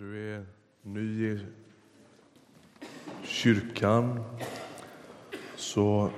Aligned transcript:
du 0.00 0.34
är 0.34 0.46
ny 0.82 1.26
i 1.26 1.38
kyrkan 3.22 4.24
så 5.56 6.10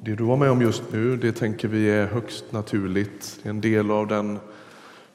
det 0.00 0.14
du 0.14 0.24
var 0.24 0.36
med 0.36 0.50
om 0.50 0.62
just 0.62 0.92
nu, 0.92 1.16
det 1.16 1.32
tänker 1.32 1.68
vi 1.68 1.90
är 1.90 2.06
högst 2.06 2.52
naturligt. 2.52 3.40
Det 3.42 3.48
är 3.48 3.50
en 3.50 3.60
del 3.60 3.90
av 3.90 4.06
den 4.06 4.38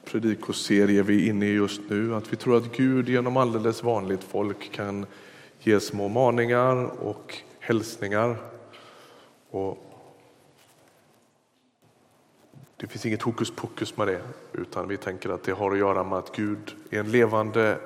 predikoserie 0.04 1.02
vi 1.02 1.24
är 1.24 1.30
inne 1.30 1.46
i 1.46 1.52
just 1.52 1.80
nu. 1.88 2.14
Att 2.14 2.32
vi 2.32 2.36
tror 2.36 2.56
att 2.56 2.76
Gud 2.76 3.08
genom 3.08 3.36
alldeles 3.36 3.82
vanligt 3.82 4.24
folk 4.24 4.72
kan 4.72 5.06
ge 5.60 5.80
små 5.80 6.08
maningar 6.08 6.76
och 7.02 7.36
hälsningar. 7.60 8.36
Och 9.50 9.78
det 12.76 12.86
finns 12.86 13.06
inget 13.06 13.22
hokus 13.22 13.50
pokus 13.50 13.96
med 13.96 14.06
det, 14.06 14.22
utan 14.52 14.88
vi 14.88 14.96
tänker 14.96 15.30
att 15.30 15.42
det 15.42 15.52
har 15.52 15.72
att 15.72 15.78
göra 15.78 16.04
med 16.04 16.18
att 16.18 16.36
Gud 16.36 16.74
är 16.90 17.00
en 17.00 17.10
levande, 17.10 17.78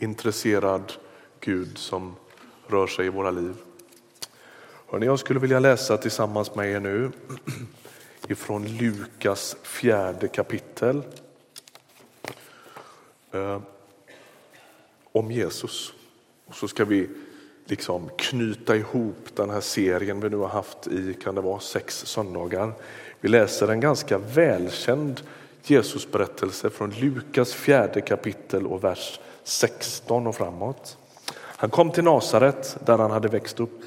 intresserad 0.00 0.92
Gud 1.40 1.78
som 1.78 2.16
rör 2.66 2.86
sig 2.86 3.06
i 3.06 3.08
våra 3.08 3.30
liv. 3.30 3.54
Hörrni, 4.86 5.06
jag 5.06 5.18
skulle 5.18 5.40
vilja 5.40 5.58
läsa 5.58 5.96
tillsammans 5.96 6.54
med 6.54 6.72
er 6.72 6.80
nu 6.80 7.10
ifrån 8.28 8.66
Lukas 8.66 9.56
fjärde 9.62 10.28
kapitel 10.28 11.02
eh, 13.32 13.60
om 15.12 15.30
Jesus. 15.30 15.92
Och 16.46 16.54
så 16.54 16.68
ska 16.68 16.84
vi 16.84 17.08
liksom 17.64 18.10
knyta 18.16 18.76
ihop 18.76 19.28
den 19.34 19.50
här 19.50 19.60
serien 19.60 20.20
vi 20.20 20.28
nu 20.28 20.36
har 20.36 20.48
haft 20.48 20.86
i, 20.86 21.14
kan 21.14 21.34
det 21.34 21.40
vara, 21.40 21.60
sex 21.60 22.06
söndagar. 22.06 22.72
Vi 23.20 23.28
läser 23.28 23.68
en 23.68 23.80
ganska 23.80 24.18
välkänd 24.18 25.20
Jesusberättelse 25.64 26.70
från 26.70 26.90
Lukas 26.90 27.54
fjärde 27.54 28.00
kapitel 28.00 28.66
och 28.66 28.84
vers 28.84 29.20
16 29.44 30.26
och 30.26 30.34
framåt. 30.34 30.96
Han 31.36 31.70
kom 31.70 31.90
till 31.90 32.04
Nasaret 32.04 32.76
där 32.86 32.98
han 32.98 33.10
hade 33.10 33.28
växt 33.28 33.60
upp 33.60 33.80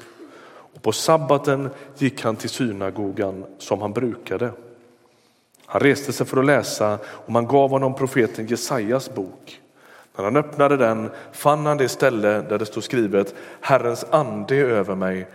och 0.74 0.82
på 0.82 0.92
sabbaten 0.92 1.70
gick 1.98 2.22
han 2.22 2.36
till 2.36 2.50
synagogan 2.50 3.44
som 3.58 3.80
han 3.80 3.92
brukade. 3.92 4.52
Han 5.66 5.80
reste 5.80 6.12
sig 6.12 6.26
för 6.26 6.36
att 6.36 6.46
läsa 6.46 6.98
och 7.06 7.32
man 7.32 7.46
gav 7.46 7.70
honom 7.70 7.94
profeten 7.94 8.46
Jesajas 8.46 9.14
bok. 9.14 9.60
När 10.16 10.24
han 10.24 10.36
öppnade 10.36 10.76
den 10.76 11.10
fann 11.32 11.66
han 11.66 11.76
det 11.76 11.88
ställe 11.88 12.28
där 12.28 12.58
det 12.58 12.66
stod 12.66 12.84
skrivet 12.84 13.34
Herrens 13.60 14.04
ande 14.10 14.56
är 14.56 14.64
över 14.64 14.94
mig 14.94 15.28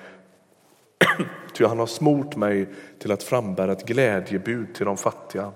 ty 1.53 1.65
han 1.65 1.79
har 1.79 1.85
smort 1.85 2.35
mig 2.35 2.67
till 2.99 3.11
att 3.11 3.23
frambära 3.23 3.71
ett 3.71 3.85
glädjebud 3.85 4.75
till 4.75 4.85
de 4.85 4.97
fattiga. 4.97 5.51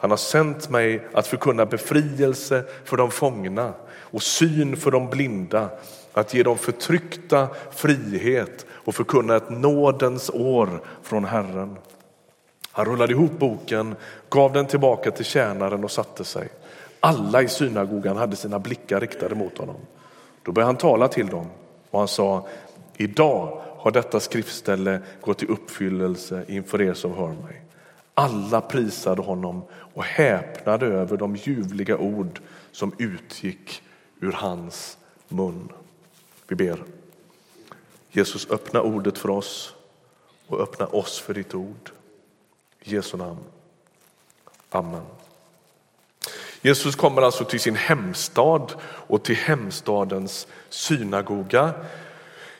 Han 0.00 0.10
har 0.10 0.16
sänt 0.16 0.70
mig 0.70 1.06
att 1.12 1.26
förkunna 1.26 1.66
befrielse 1.66 2.64
för 2.84 2.96
de 2.96 3.10
fångna 3.10 3.72
och 3.90 4.22
syn 4.22 4.76
för 4.76 4.90
de 4.90 5.10
blinda, 5.10 5.70
att 6.12 6.34
ge 6.34 6.42
de 6.42 6.58
förtryckta 6.58 7.48
frihet 7.70 8.66
och 8.70 8.94
förkunna 8.94 9.36
ett 9.36 9.50
nådens 9.50 10.30
år 10.30 10.68
från 11.02 11.24
Herren. 11.24 11.76
Han 12.72 12.84
rullade 12.84 13.12
ihop 13.12 13.38
boken, 13.38 13.94
gav 14.30 14.52
den 14.52 14.66
tillbaka 14.66 15.10
till 15.10 15.24
tjänaren 15.24 15.84
och 15.84 15.90
satte 15.90 16.24
sig. 16.24 16.48
Alla 17.00 17.42
i 17.42 17.48
synagogan 17.48 18.16
hade 18.16 18.36
sina 18.36 18.58
blickar 18.58 19.00
riktade 19.00 19.34
mot 19.34 19.58
honom. 19.58 19.76
Då 20.42 20.52
började 20.52 20.68
han 20.68 20.76
tala 20.76 21.08
till 21.08 21.26
dem 21.26 21.46
och 21.90 21.98
han 21.98 22.08
sa, 22.08 22.48
idag 22.96 23.62
har 23.76 23.90
detta 23.90 24.20
skriftställe 24.20 25.00
gått 25.20 25.42
i 25.42 25.46
uppfyllelse 25.46 26.44
inför 26.48 26.82
er 26.82 26.94
som 26.94 27.12
hör 27.14 27.28
mig. 27.28 27.62
Alla 28.20 28.60
prisade 28.60 29.22
honom 29.22 29.62
och 29.94 30.04
häpnade 30.04 30.86
över 30.86 31.16
de 31.16 31.36
ljuvliga 31.36 31.96
ord 31.96 32.40
som 32.72 32.92
utgick 32.98 33.82
ur 34.20 34.32
hans 34.32 34.98
mun. 35.28 35.68
Vi 36.48 36.56
ber. 36.56 36.82
Jesus, 38.10 38.50
öppna 38.50 38.82
ordet 38.82 39.18
för 39.18 39.30
oss 39.30 39.74
och 40.46 40.60
öppna 40.60 40.86
oss 40.86 41.20
för 41.20 41.34
ditt 41.34 41.54
ord. 41.54 41.90
I 42.80 42.94
Jesu 42.94 43.16
namn. 43.16 43.38
Amen. 44.70 45.02
Jesus 46.62 46.96
kommer 46.96 47.22
alltså 47.22 47.44
till 47.44 47.60
sin 47.60 47.76
hemstad 47.76 48.72
och 48.82 49.24
till 49.24 49.36
hemstadens 49.36 50.46
synagoga. 50.68 51.72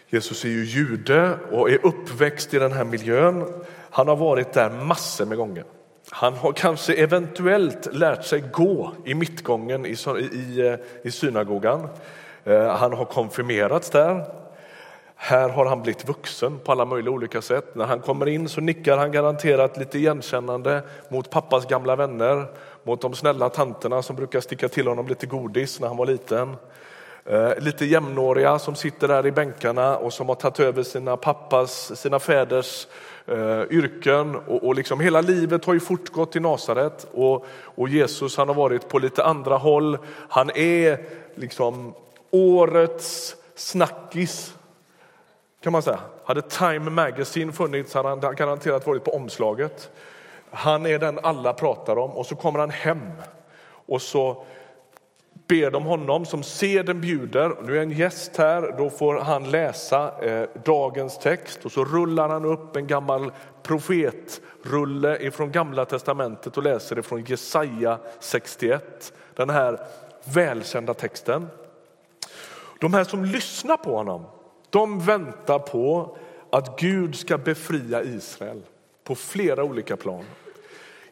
Jesus 0.09 0.45
är 0.45 0.49
ju 0.49 0.65
jude 0.65 1.39
och 1.51 1.71
är 1.71 1.87
uppväxt 1.87 2.55
i 2.55 2.59
den 2.59 2.73
här 2.73 2.85
miljön. 2.85 3.65
Han 3.91 4.09
har 4.09 4.17
varit 4.17 4.53
där 4.53 4.71
massor 4.71 5.27
med 5.27 5.39
gånger. 5.39 5.65
Han 6.11 6.35
har 6.35 6.53
kanske 6.53 6.95
eventuellt 6.95 7.95
lärt 7.95 8.25
sig 8.25 8.41
gå 8.53 8.93
i 9.05 9.15
mittgången 9.15 9.87
i, 9.87 9.97
i, 10.19 10.23
i 10.23 10.79
eh, 11.05 11.11
synagogan. 11.11 11.89
Eh, 12.45 12.67
han 12.67 12.93
har 12.93 13.05
konfirmerats 13.05 13.91
där. 13.91 14.25
Här 15.23 15.49
har 15.49 15.67
han 15.67 15.83
blivit 15.83 16.09
vuxen 16.09 16.59
på 16.59 16.73
alla 16.73 16.85
möjliga 16.85 17.15
olika 17.15 17.43
sätt. 17.43 17.75
När 17.75 17.85
han 17.85 18.01
kommer 18.01 18.29
in 18.29 18.49
så 18.49 18.61
nickar 18.61 18.97
han 18.99 19.13
garanterat 19.13 19.77
lite 19.77 19.99
igenkännande 19.99 20.83
mot 21.09 21.31
pappas 21.31 21.67
gamla 21.67 21.97
vänner, 21.97 22.47
mot 22.83 23.01
de 23.01 23.15
snälla 23.15 23.49
tanterna 23.49 24.03
som 24.03 24.17
brukar 24.17 24.41
sticka 24.41 24.69
till 24.69 24.87
honom 24.87 25.09
lite 25.09 25.27
godis 25.27 25.81
när 25.81 25.89
han 25.89 25.97
var 25.97 26.07
liten. 26.07 26.57
Eh, 27.25 27.59
lite 27.59 27.85
jämnåriga 27.85 28.59
som 28.59 28.75
sitter 28.75 29.09
där 29.09 29.27
i 29.27 29.33
bänkarna 29.33 29.97
och 29.97 30.13
som 30.13 30.29
har 30.29 30.35
tagit 30.35 30.61
över 30.61 30.83
sina 30.83 31.17
pappas, 31.17 32.01
sina 32.01 32.19
fäders 32.19 32.87
eh, 33.27 33.63
yrken 33.71 34.37
och, 34.37 34.65
och 34.65 34.75
liksom 34.75 35.01
hela 35.01 35.21
livet 35.21 35.65
har 35.65 35.75
ju 35.75 35.81
fortgått 35.81 36.37
i 36.37 36.41
Nasaret 36.41 37.07
och, 37.13 37.47
och 37.51 37.89
Jesus 37.89 38.37
han 38.37 38.49
har 38.49 38.55
varit 38.55 38.89
på 38.89 38.99
lite 38.99 39.25
andra 39.25 39.57
håll. 39.57 39.99
Han 40.29 40.51
är 40.51 41.05
liksom 41.35 41.95
årets 42.31 43.37
snackis 43.55 44.55
kan 45.63 45.73
man 45.73 45.83
säga. 45.83 46.01
Hade 46.25 46.43
Time 46.43 46.91
Magazine 46.91 47.53
funnits 47.53 47.95
hade 47.95 48.09
han 48.09 48.21
garanterat 48.21 48.87
varit 48.87 49.05
på 49.05 49.11
omslaget. 49.11 49.91
Han 50.51 50.87
är 50.87 50.99
den 50.99 51.19
alla 51.23 51.53
pratar 51.53 51.99
om 51.99 52.11
och 52.11 52.27
så 52.27 52.35
kommer 52.35 52.59
han 52.59 52.71
hem 52.71 53.13
och 53.87 54.03
så 54.03 54.45
ber 55.51 55.71
de 55.71 55.85
honom 55.85 56.25
som 56.27 56.43
seden 56.43 57.01
bjuder, 57.01 57.57
nu 57.63 57.79
är 57.79 57.83
en 57.83 57.91
gäst 57.91 58.37
här, 58.37 58.75
då 58.79 58.91
får 58.91 59.15
han 59.15 59.51
läsa 59.51 60.25
eh, 60.25 60.49
dagens 60.65 61.19
text 61.19 61.65
och 61.65 61.73
så 61.73 61.85
rullar 61.85 62.29
han 62.29 62.45
upp 62.45 62.77
en 62.77 62.87
gammal 62.87 63.33
profetrulle 63.63 65.19
ifrån 65.19 65.53
gamla 65.53 65.85
testamentet 65.85 66.57
och 66.57 66.63
läser 66.63 66.97
det 66.97 67.03
från 67.03 67.25
Jesaja 67.25 67.99
61, 68.21 69.13
den 69.35 69.51
här 69.51 69.81
välkända 70.25 70.95
texten. 70.95 71.47
De 72.81 72.95
här 72.95 73.05
som 73.05 73.25
lyssnar 73.25 73.77
på 73.77 73.97
honom, 73.97 74.25
de 74.71 75.01
väntar 75.01 75.59
på 75.59 76.17
att 76.51 76.81
Gud 76.81 77.17
ska 77.17 77.39
befria 77.39 78.03
Israel 78.03 78.63
på 79.05 79.15
flera 79.15 79.65
olika 79.65 79.97
plan. 79.97 80.25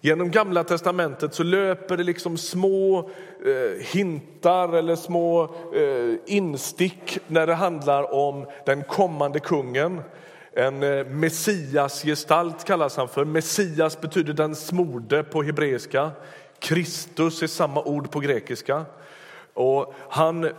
Genom 0.01 0.31
Gamla 0.31 0.65
testamentet 0.65 1.35
så 1.35 1.43
löper 1.43 1.97
det 1.97 2.05
liksom 2.05 2.39
små 2.39 2.99
eh, 3.45 3.85
hintar 3.93 4.77
eller 4.77 4.97
små 4.97 5.45
eh, 5.75 6.15
instick 6.27 7.19
när 7.27 7.47
det 7.47 7.55
handlar 7.55 8.15
om 8.15 8.47
den 8.67 8.83
kommande 8.85 9.41
kungen. 9.41 10.01
En 10.53 10.83
eh, 10.83 11.07
messiasgestalt 11.07 12.65
kallas 12.65 12.97
han 12.97 13.09
för. 13.09 13.25
Messias 13.25 14.01
betyder 14.01 14.33
den 14.33 14.57
smorde 14.57 15.25
på 15.25 15.43
hebreiska. 15.43 16.11
Kristus 16.59 17.43
är 17.43 17.47
samma 17.47 17.83
ord 17.83 18.11
på 18.11 18.21
grekiska. 18.21 18.85
Och 19.55 19.95
han, 20.09 20.45
eh, 20.45 20.51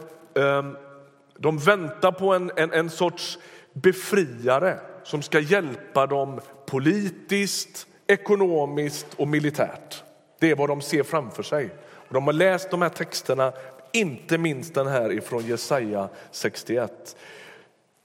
de 1.37 1.57
väntar 1.57 2.11
på 2.11 2.33
en, 2.33 2.51
en, 2.55 2.73
en 2.73 2.89
sorts 2.89 3.39
befriare 3.73 4.79
som 5.03 5.21
ska 5.21 5.39
hjälpa 5.39 6.07
dem 6.07 6.39
politiskt, 6.65 7.87
ekonomiskt 8.09 9.13
och 9.17 9.27
militärt. 9.27 10.03
Det 10.39 10.51
är 10.51 10.55
vad 10.55 10.69
de 10.69 10.81
ser 10.81 11.03
framför 11.03 11.43
sig. 11.43 11.69
Och 11.81 12.13
de 12.13 12.23
har 12.23 12.33
läst 12.33 12.71
de 12.71 12.81
här 12.81 12.89
texterna, 12.89 13.53
inte 13.93 14.37
minst 14.37 14.73
den 14.73 14.87
här 14.87 15.11
ifrån 15.11 15.45
Jesaja 15.45 16.09
61. 16.31 17.15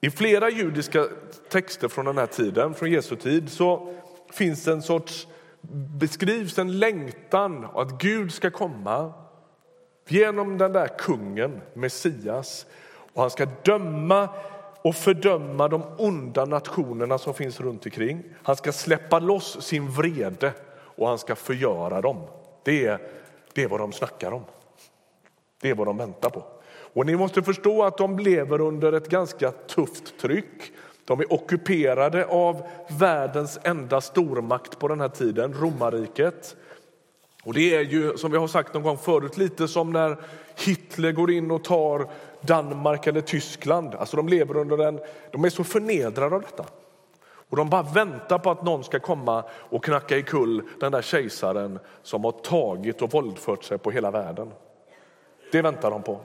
I 0.00 0.10
flera 0.10 0.50
judiska 0.50 1.06
texter 1.50 1.88
från 1.88 2.04
den 2.04 2.18
här 2.18 2.26
tiden, 2.26 2.74
från 2.74 2.90
Jesu 2.90 3.16
tid, 3.16 3.50
så 3.50 3.94
finns 4.32 4.68
en 4.68 4.82
sorts 4.82 5.26
beskrivs 6.00 6.58
en 6.58 6.78
längtan 6.78 7.66
att 7.74 8.00
Gud 8.00 8.32
ska 8.32 8.50
komma 8.50 9.12
genom 10.08 10.58
den 10.58 10.72
där 10.72 10.88
kungen, 10.98 11.60
Messias, 11.74 12.66
och 13.12 13.22
han 13.22 13.30
ska 13.30 13.46
döma 13.62 14.28
och 14.84 14.94
fördöma 14.94 15.68
de 15.68 15.82
onda 15.98 16.44
nationerna 16.44 17.18
som 17.18 17.34
finns 17.34 17.60
runt 17.60 17.86
omkring. 17.86 18.22
Han 18.42 18.56
ska 18.56 18.72
släppa 18.72 19.18
loss 19.18 19.62
sin 19.62 19.90
vrede 19.90 20.52
och 20.74 21.08
han 21.08 21.18
ska 21.18 21.36
förgöra 21.36 22.00
dem. 22.00 22.20
Det 22.62 22.86
är, 22.86 22.98
det 23.52 23.62
är 23.62 23.68
vad 23.68 23.80
de 23.80 23.92
snackar 23.92 24.32
om. 24.32 24.44
Det 25.60 25.70
är 25.70 25.74
vad 25.74 25.86
de 25.86 25.96
väntar 25.96 26.30
på. 26.30 26.44
Och 26.66 27.06
ni 27.06 27.16
måste 27.16 27.42
förstå 27.42 27.82
att 27.82 27.98
de 27.98 28.18
lever 28.18 28.60
under 28.60 28.92
ett 28.92 29.08
ganska 29.08 29.50
tufft 29.50 30.20
tryck. 30.20 30.72
De 31.04 31.20
är 31.20 31.32
ockuperade 31.32 32.26
av 32.26 32.62
världens 32.98 33.58
enda 33.62 34.00
stormakt 34.00 34.78
på 34.78 34.88
den 34.88 35.00
här 35.00 35.08
tiden, 35.08 35.52
romarriket. 35.52 36.56
Och 37.44 37.54
Det 37.54 37.76
är 37.76 37.80
ju, 37.80 38.16
som 38.16 38.30
vi 38.30 38.38
har 38.38 38.48
sagt 38.48 38.74
någon 38.74 38.82
gång 38.82 38.98
förut, 38.98 39.36
lite 39.36 39.68
som 39.68 39.92
när 39.92 40.16
Hitler 40.56 41.12
går 41.12 41.30
in 41.30 41.50
och 41.50 41.64
tar 41.64 42.08
Danmark 42.40 43.06
eller 43.06 43.20
Tyskland. 43.20 43.94
Alltså 43.94 44.16
de 44.16 44.28
lever 44.28 44.56
under 44.56 44.78
en, 44.78 45.00
de 45.30 45.44
är 45.44 45.50
så 45.50 45.64
förnedrade 45.64 46.36
av 46.36 46.42
detta. 46.42 46.64
Och 47.48 47.56
de 47.56 47.70
bara 47.70 47.82
väntar 47.82 48.38
på 48.38 48.50
att 48.50 48.64
någon 48.64 48.84
ska 48.84 49.00
komma 49.00 49.44
och 49.50 49.84
knacka 49.84 50.16
i 50.16 50.22
kull 50.22 50.62
den 50.80 50.92
där 50.92 51.02
kejsaren 51.02 51.78
som 52.02 52.24
har 52.24 52.32
tagit 52.32 53.02
och 53.02 53.12
våldfört 53.12 53.64
sig 53.64 53.78
på 53.78 53.90
hela 53.90 54.10
världen. 54.10 54.52
Det 55.52 55.62
väntar 55.62 55.90
de 55.90 56.02
på. 56.02 56.20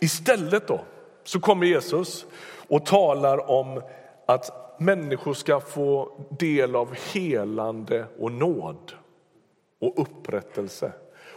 Istället 0.00 0.68
då 0.68 0.80
så 1.24 1.40
kommer 1.40 1.66
Jesus 1.66 2.26
och 2.68 2.86
talar 2.86 3.50
om 3.50 3.82
att 4.26 4.80
människor 4.80 5.34
ska 5.34 5.60
få 5.60 6.12
del 6.38 6.76
av 6.76 6.94
helande 7.12 8.06
och 8.18 8.32
nåd 8.32 8.92
och 9.82 10.00
upprättelse. 10.00 10.92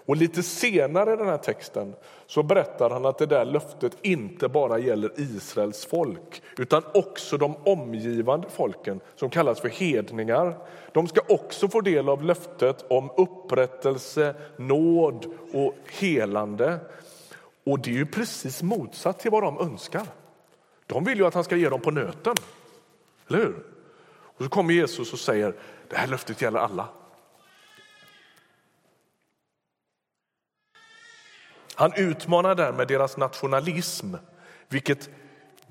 Och 0.05 0.15
lite 0.15 0.43
senare 0.43 1.13
i 1.13 1.15
den 1.15 1.27
här 1.27 1.37
texten 1.37 1.95
så 2.27 2.43
berättar 2.43 2.89
han 2.89 3.05
att 3.05 3.17
det 3.17 3.25
där 3.25 3.45
löftet 3.45 3.97
inte 4.01 4.47
bara 4.47 4.79
gäller 4.79 5.11
Israels 5.15 5.85
folk 5.85 6.41
utan 6.57 6.83
också 6.93 7.37
de 7.37 7.55
omgivande 7.63 8.47
folken 8.49 8.99
som 9.15 9.29
kallas 9.29 9.59
för 9.59 9.69
hedningar. 9.69 10.55
De 10.91 11.07
ska 11.07 11.21
också 11.29 11.67
få 11.67 11.81
del 11.81 12.09
av 12.09 12.23
löftet 12.23 12.85
om 12.89 13.11
upprättelse, 13.17 14.35
nåd 14.57 15.25
och 15.53 15.75
helande. 15.99 16.79
Och 17.63 17.79
det 17.79 17.89
är 17.89 17.95
ju 17.95 18.05
precis 18.05 18.63
motsatt 18.63 19.19
till 19.19 19.31
vad 19.31 19.43
de 19.43 19.59
önskar. 19.59 20.07
De 20.85 21.03
vill 21.03 21.17
ju 21.17 21.25
att 21.25 21.33
han 21.33 21.43
ska 21.43 21.55
ge 21.55 21.69
dem 21.69 21.81
på 21.81 21.91
nöten. 21.91 22.35
Eller 23.29 23.39
hur? 23.39 23.55
Och 24.07 24.43
så 24.43 24.49
kommer 24.49 24.73
Jesus 24.73 25.13
och 25.13 25.19
säger 25.19 25.55
det 25.89 25.95
här 25.95 26.07
löftet 26.07 26.41
gäller 26.41 26.59
alla. 26.59 26.87
Han 31.75 31.93
utmanar 31.95 32.55
därmed 32.55 32.87
deras 32.87 33.17
nationalism, 33.17 34.15
vilket 34.69 35.09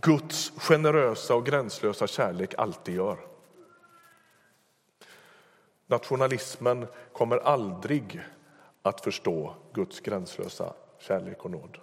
Guds 0.00 0.52
generösa 0.56 1.34
och 1.34 1.46
gränslösa 1.46 2.06
kärlek 2.06 2.54
alltid 2.58 2.94
gör. 2.94 3.18
Nationalismen 5.86 6.86
kommer 7.12 7.36
aldrig 7.36 8.20
att 8.82 9.00
förstå 9.00 9.54
Guds 9.72 10.00
gränslösa 10.00 10.72
kärlek 10.98 11.44
och 11.44 11.50
nåd. 11.50 11.78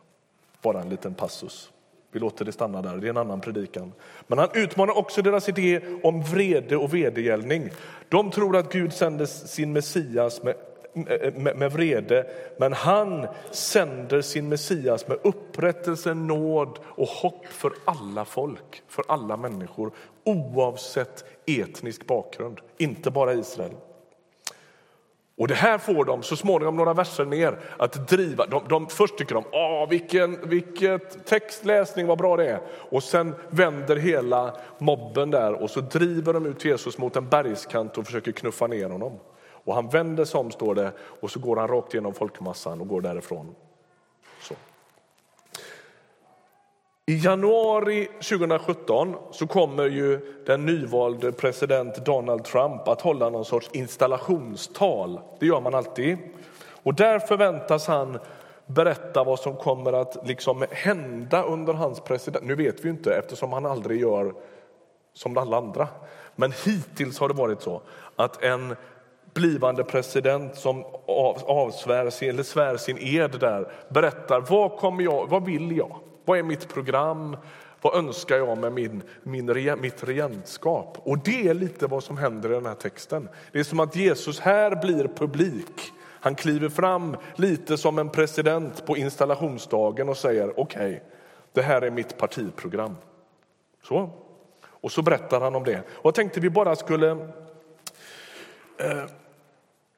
Bara 0.62 0.82
en 0.82 0.90
liten 0.90 1.14
passus. 1.14 1.72
Vi 2.12 2.20
låter 2.20 2.46
det 2.46 2.52
stanna 2.52 2.82
där, 2.82 2.98
det 2.98 3.08
är 3.08 3.10
en 3.10 3.18
annan 3.18 3.42
predikan. 3.42 3.94
Men 4.28 4.38
han 4.38 4.50
utmanar 4.54 4.98
också 4.98 5.22
deras 5.22 5.50
idé 5.50 5.82
om 6.04 6.24
vrede 6.24 6.78
och 6.78 6.94
vedergällning. 6.94 7.70
De 8.10 8.32
tror 8.32 8.58
att 8.58 8.72
Gud 8.72 8.94
sände 8.94 9.28
sin 9.28 9.74
Messias 9.74 10.44
med 10.44 10.56
med, 10.94 11.56
med 11.56 11.72
vrede, 11.72 12.28
men 12.58 12.74
han 12.74 13.28
sänder 13.52 14.22
sin 14.22 14.50
Messias 14.50 15.08
med 15.08 15.18
upprättelse, 15.22 16.14
nåd 16.14 16.80
och 16.86 17.08
hopp 17.08 17.46
för 17.46 17.74
alla 17.86 18.26
folk, 18.26 18.84
för 18.88 19.04
alla 19.08 19.38
människor 19.38 19.92
oavsett 20.24 21.26
etnisk 21.46 22.08
bakgrund, 22.08 22.62
inte 22.78 23.12
bara 23.12 23.34
Israel. 23.34 23.72
Och 25.42 25.48
Det 25.48 25.56
här 25.56 25.78
får 25.78 26.06
de 26.06 26.24
så 26.24 26.36
småningom, 26.36 26.76
några 26.76 26.94
verser 26.94 27.26
ner, 27.26 27.60
att 27.78 28.08
driva. 28.08 28.46
De, 28.46 28.64
de, 28.70 28.88
först 28.88 29.18
tycker 29.18 29.36
de 29.36 29.44
Åh, 29.52 29.90
vilken 29.90 30.50
vilket 30.50 31.26
textläsning, 31.26 32.08
vad 32.08 32.18
bra 32.18 32.38
det 32.38 32.50
är. 32.50 32.60
Och 32.90 33.04
sen 33.04 33.36
vänder 33.50 33.96
hela 33.96 34.56
mobben 34.78 35.32
där 35.32 35.54
och 35.54 35.70
så 35.70 35.82
driver 35.82 36.34
de 36.34 36.46
ut 36.46 36.66
Jesus 36.66 36.98
mot 36.98 37.16
en 37.16 37.30
bergskant 37.30 37.98
och 37.98 38.06
försöker 38.06 38.32
knuffa 38.32 38.68
ner 38.68 38.90
honom. 38.90 39.20
Och 39.64 39.76
han 39.76 39.90
vänder 39.90 40.26
sig 40.26 40.40
om, 40.40 40.52
står 40.52 40.76
det, 40.76 40.92
och 41.00 41.32
så 41.32 41.40
går 41.40 41.56
han 41.56 41.68
rakt 41.68 41.94
genom 41.94 42.14
folkmassan 42.14 42.82
och 42.82 42.88
går 42.88 43.02
därifrån. 43.02 43.56
Så. 44.42 44.54
I 47.06 47.18
januari 47.18 48.06
2017 48.06 49.16
så 49.32 49.48
kommer 49.48 49.86
ju 49.86 50.20
den 50.46 50.66
nyvalde 50.66 51.32
president 51.32 52.06
Donald 52.06 52.44
Trump 52.44 52.88
att 52.88 53.02
hålla 53.02 53.30
någon 53.30 53.46
sorts 53.46 53.70
installationstal. 53.74 55.20
Det 55.40 55.46
gör 55.46 55.62
man 55.62 55.76
alltid. 55.76 56.18
Och 56.84 56.94
där 56.94 57.20
förväntas 57.20 57.88
han 57.88 58.20
berätta 58.66 59.24
vad 59.24 59.40
som 59.40 59.56
kommer 59.56 59.94
att 59.94 60.28
liksom 60.28 60.66
hända 60.72 61.44
under 61.44 61.74
hans 61.74 62.00
president. 62.00 62.46
Nu 62.46 62.56
vet 62.56 62.86
vi 62.86 62.90
inte 62.90 63.16
eftersom 63.16 63.54
han 63.54 63.66
aldrig 63.66 64.02
gör 64.02 64.34
som 65.14 65.38
alla 65.38 65.58
andra. 65.58 65.88
Men 66.36 66.54
hittills 66.66 67.20
har 67.20 67.28
det 67.28 67.34
varit 67.34 67.62
så 67.62 67.82
att 68.16 68.44
en 68.44 68.76
blivande 69.34 69.84
president 69.84 70.56
som 70.56 70.86
avsvär 71.46 72.10
sin, 72.10 72.30
eller 72.30 72.44
svär 72.44 72.78
sin 72.78 72.98
ed 72.98 73.40
där 73.40 73.72
berättar 73.90 74.42
vad, 74.50 74.78
kommer 74.78 75.04
jag, 75.04 75.28
vad 75.30 75.46
vill 75.46 75.78
jag, 75.78 75.98
vad 76.26 76.40
är 76.40 76.44
mitt 76.44 76.74
program, 76.74 77.38
vad 77.82 77.96
önskar 77.96 78.38
jag 78.38 78.58
med 78.58 78.74
min, 78.74 79.04
min, 79.24 79.80
mitt 79.82 80.04
regentskap? 80.04 80.98
Och 81.04 81.20
det 81.20 81.48
är 81.48 81.54
lite 81.54 81.88
vad 81.88 82.04
som 82.04 82.18
händer 82.18 82.52
i 82.52 82.54
den 82.54 82.66
här 82.66 82.76
texten. 82.76 83.30
Det 83.52 83.60
är 83.60 83.64
som 83.64 83.80
att 83.80 83.96
Jesus 83.96 84.40
här 84.40 84.76
blir 84.76 85.08
publik. 85.08 85.92
Han 86.04 86.36
kliver 86.36 86.70
fram 86.70 87.18
lite 87.36 87.78
som 87.78 88.00
en 88.00 88.10
president 88.10 88.86
på 88.86 88.98
installationsdagen 88.98 90.10
och 90.10 90.18
säger 90.18 90.60
okej, 90.60 90.92
okay, 90.92 91.00
det 91.54 91.62
här 91.62 91.82
är 91.82 91.92
mitt 91.92 92.18
partiprogram. 92.18 92.96
Så. 93.84 94.10
Och 94.64 94.92
så 94.92 95.02
berättar 95.02 95.42
han 95.42 95.56
om 95.56 95.64
det. 95.64 95.80
Och 95.80 96.06
jag 96.06 96.16
tänkte 96.16 96.40
vi 96.40 96.50
bara 96.50 96.76
skulle 96.76 97.12
eh, 98.78 99.04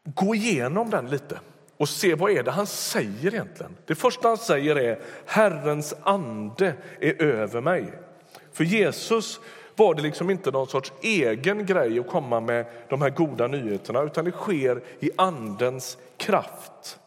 gå 0.03 0.35
igenom 0.35 0.89
den 0.89 1.09
lite 1.09 1.39
och 1.77 1.89
se 1.89 2.15
vad 2.15 2.31
är 2.31 2.43
det 2.43 2.51
han 2.51 2.67
säger 2.67 3.33
egentligen. 3.33 3.75
Det 3.85 3.95
första 3.95 4.27
han 4.27 4.37
säger 4.37 4.75
är 4.75 4.99
Herrens 5.25 5.93
ande 6.03 6.73
är 6.99 7.21
över 7.21 7.61
mig. 7.61 7.93
För 8.51 8.63
Jesus 8.63 9.39
var 9.75 9.95
det 9.95 10.01
liksom 10.01 10.29
inte 10.29 10.51
någon 10.51 10.67
sorts 10.67 10.93
egen 11.01 11.65
grej 11.65 11.99
att 11.99 12.07
komma 12.07 12.39
med 12.39 12.65
de 12.89 13.01
här 13.01 13.09
goda 13.09 13.47
nyheterna 13.47 14.01
utan 14.01 14.25
det 14.25 14.31
sker 14.31 14.81
i 14.99 15.11
andens 15.15 15.97
kraft. 16.17 16.99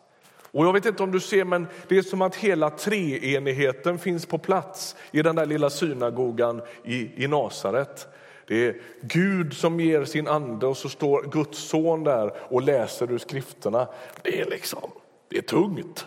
Och 0.57 0.67
jag 0.67 0.73
vet 0.73 0.87
inte 0.87 1.03
om 1.03 1.13
du 1.13 1.21
ser, 1.21 1.45
men 1.45 1.67
det 1.89 1.99
är 1.99 2.03
som 2.03 2.23
att 2.23 2.37
hela 2.37 2.71
treenigheten 2.71 3.99
finns 3.99 4.27
på 4.27 4.39
plats 4.39 4.97
i 5.11 5.23
den 5.23 5.37
där 5.37 5.47
lilla 5.47 5.71
synagogan 5.71 6.63
i, 6.85 7.25
i 7.25 7.27
Nasaret. 7.29 8.09
Det 8.47 8.67
är 8.67 8.81
Gud 9.01 9.53
som 9.53 9.81
ger 9.81 10.05
sin 10.05 10.29
ande 10.29 10.67
och 10.67 10.77
så 10.77 10.89
står 10.89 11.23
Guds 11.23 11.59
son 11.59 12.05
där 12.05 12.33
och 12.39 12.63
läser 12.63 13.13
ur 13.13 13.19
skrifterna. 13.19 13.89
Det 14.23 14.41
är 14.41 14.51
liksom, 14.51 14.91
det 15.29 15.39
är 15.39 15.43
tungt, 15.43 16.07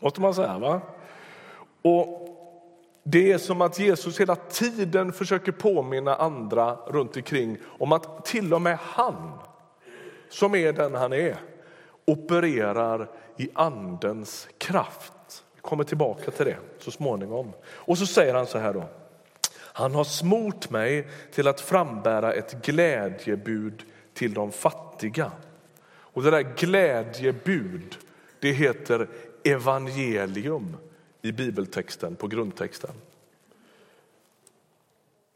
måste 0.00 0.20
man 0.20 0.34
säga. 0.34 0.58
va? 0.58 0.80
Och 1.82 2.24
det 3.02 3.32
är 3.32 3.38
som 3.38 3.60
att 3.60 3.78
Jesus 3.78 4.20
hela 4.20 4.36
tiden 4.36 5.12
försöker 5.12 5.52
påminna 5.52 6.16
andra 6.16 6.76
runt 6.86 7.16
omkring 7.16 7.58
om 7.64 7.92
att 7.92 8.24
till 8.24 8.54
och 8.54 8.62
med 8.62 8.78
han, 8.80 9.38
som 10.28 10.54
är 10.54 10.72
den 10.72 10.94
han 10.94 11.12
är, 11.12 11.36
opererar 12.04 13.10
i 13.36 13.48
Andens 13.54 14.48
kraft. 14.58 15.44
Vi 15.54 15.60
kommer 15.60 15.84
tillbaka 15.84 16.30
till 16.30 16.46
det 16.46 16.56
så 16.78 16.90
småningom. 16.90 17.52
Och 17.66 17.98
så 17.98 18.06
säger 18.06 18.34
han 18.34 18.46
så 18.46 18.58
här 18.58 18.72
då. 18.72 18.84
Han 19.76 19.94
har 19.94 20.04
smort 20.04 20.70
mig 20.70 21.08
till 21.32 21.48
att 21.48 21.60
frambära 21.60 22.32
ett 22.32 22.62
glädjebud 22.66 23.84
till 24.12 24.34
de 24.34 24.52
fattiga. 24.52 25.32
Och 25.86 26.22
det 26.22 26.30
där 26.30 26.54
glädjebud, 26.56 27.96
det 28.40 28.52
heter 28.52 29.08
evangelium 29.44 30.76
i 31.22 31.32
bibeltexten, 31.32 32.16
på 32.16 32.26
grundtexten. 32.26 32.90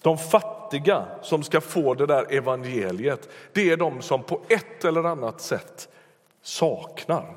De 0.02 0.18
fattiga 0.18 1.06
som 1.22 1.42
ska 1.42 1.60
få 1.60 1.94
det 1.94 2.06
där 2.06 2.32
evangeliet, 2.32 3.28
det 3.52 3.70
är 3.70 3.76
de 3.76 4.02
som 4.02 4.22
på 4.22 4.40
ett 4.48 4.84
eller 4.84 5.04
annat 5.04 5.40
sätt 5.40 5.88
saknar. 6.42 7.34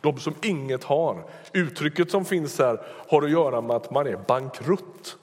De 0.00 0.18
som 0.18 0.34
inget 0.42 0.84
har. 0.84 1.24
Uttrycket 1.52 2.10
som 2.10 2.24
finns 2.24 2.58
här 2.58 2.80
har 3.08 3.22
att 3.22 3.30
göra 3.30 3.60
med 3.60 3.76
att 3.76 3.90
man 3.90 4.06
är 4.06 4.16
bankrutt. 4.16 5.16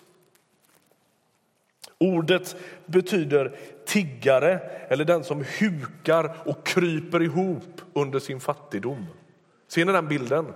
Ordet 1.99 2.55
betyder 2.85 3.57
tiggare 3.85 4.59
eller 4.87 5.05
den 5.05 5.23
som 5.23 5.43
hukar 5.59 6.35
och 6.45 6.65
kryper 6.65 7.21
ihop 7.21 7.81
under 7.93 8.19
sin 8.19 8.39
fattigdom. 8.39 9.05
Ser 9.67 9.85
ni 9.85 9.91
den 9.91 10.07
bilden? 10.07 10.53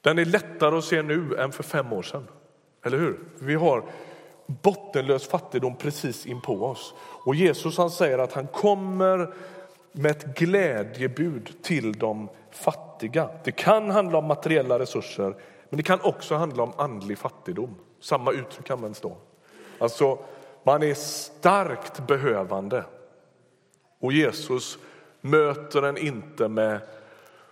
Den 0.00 0.18
är 0.18 0.24
lättare 0.24 0.78
att 0.78 0.84
se 0.84 1.02
nu 1.02 1.36
än 1.38 1.52
för 1.52 1.62
fem 1.62 1.92
år 1.92 2.02
sedan. 2.02 2.26
Eller 2.84 2.98
hur? 2.98 3.18
Vi 3.38 3.54
har 3.54 3.84
bottenlös 4.46 5.28
fattigdom 5.28 5.76
precis 5.76 6.26
in 6.26 6.40
på 6.40 6.64
oss. 6.64 6.94
Och 7.00 7.34
Jesus 7.34 7.78
han 7.78 7.90
säger 7.90 8.18
att 8.18 8.32
han 8.32 8.46
kommer 8.46 9.34
med 9.92 10.10
ett 10.10 10.38
glädjebud 10.38 11.62
till 11.62 11.92
de 11.92 12.28
fattiga. 12.50 13.30
Det 13.44 13.52
kan 13.52 13.90
handla 13.90 14.18
om 14.18 14.24
materiella 14.24 14.78
resurser, 14.78 15.34
men 15.68 15.76
det 15.76 15.82
kan 15.82 16.00
också 16.00 16.34
handla 16.34 16.62
om 16.62 16.72
andlig 16.76 17.18
fattigdom. 17.18 17.74
Samma 18.00 18.32
uttryck 18.32 18.70
används 18.70 19.00
då. 19.00 19.16
Alltså, 19.78 20.18
man 20.62 20.82
är 20.82 20.94
starkt 20.94 22.06
behövande. 22.06 22.84
Och 23.98 24.12
Jesus 24.12 24.78
möter 25.20 25.82
den 25.82 25.96
inte 25.96 26.48
med 26.48 26.80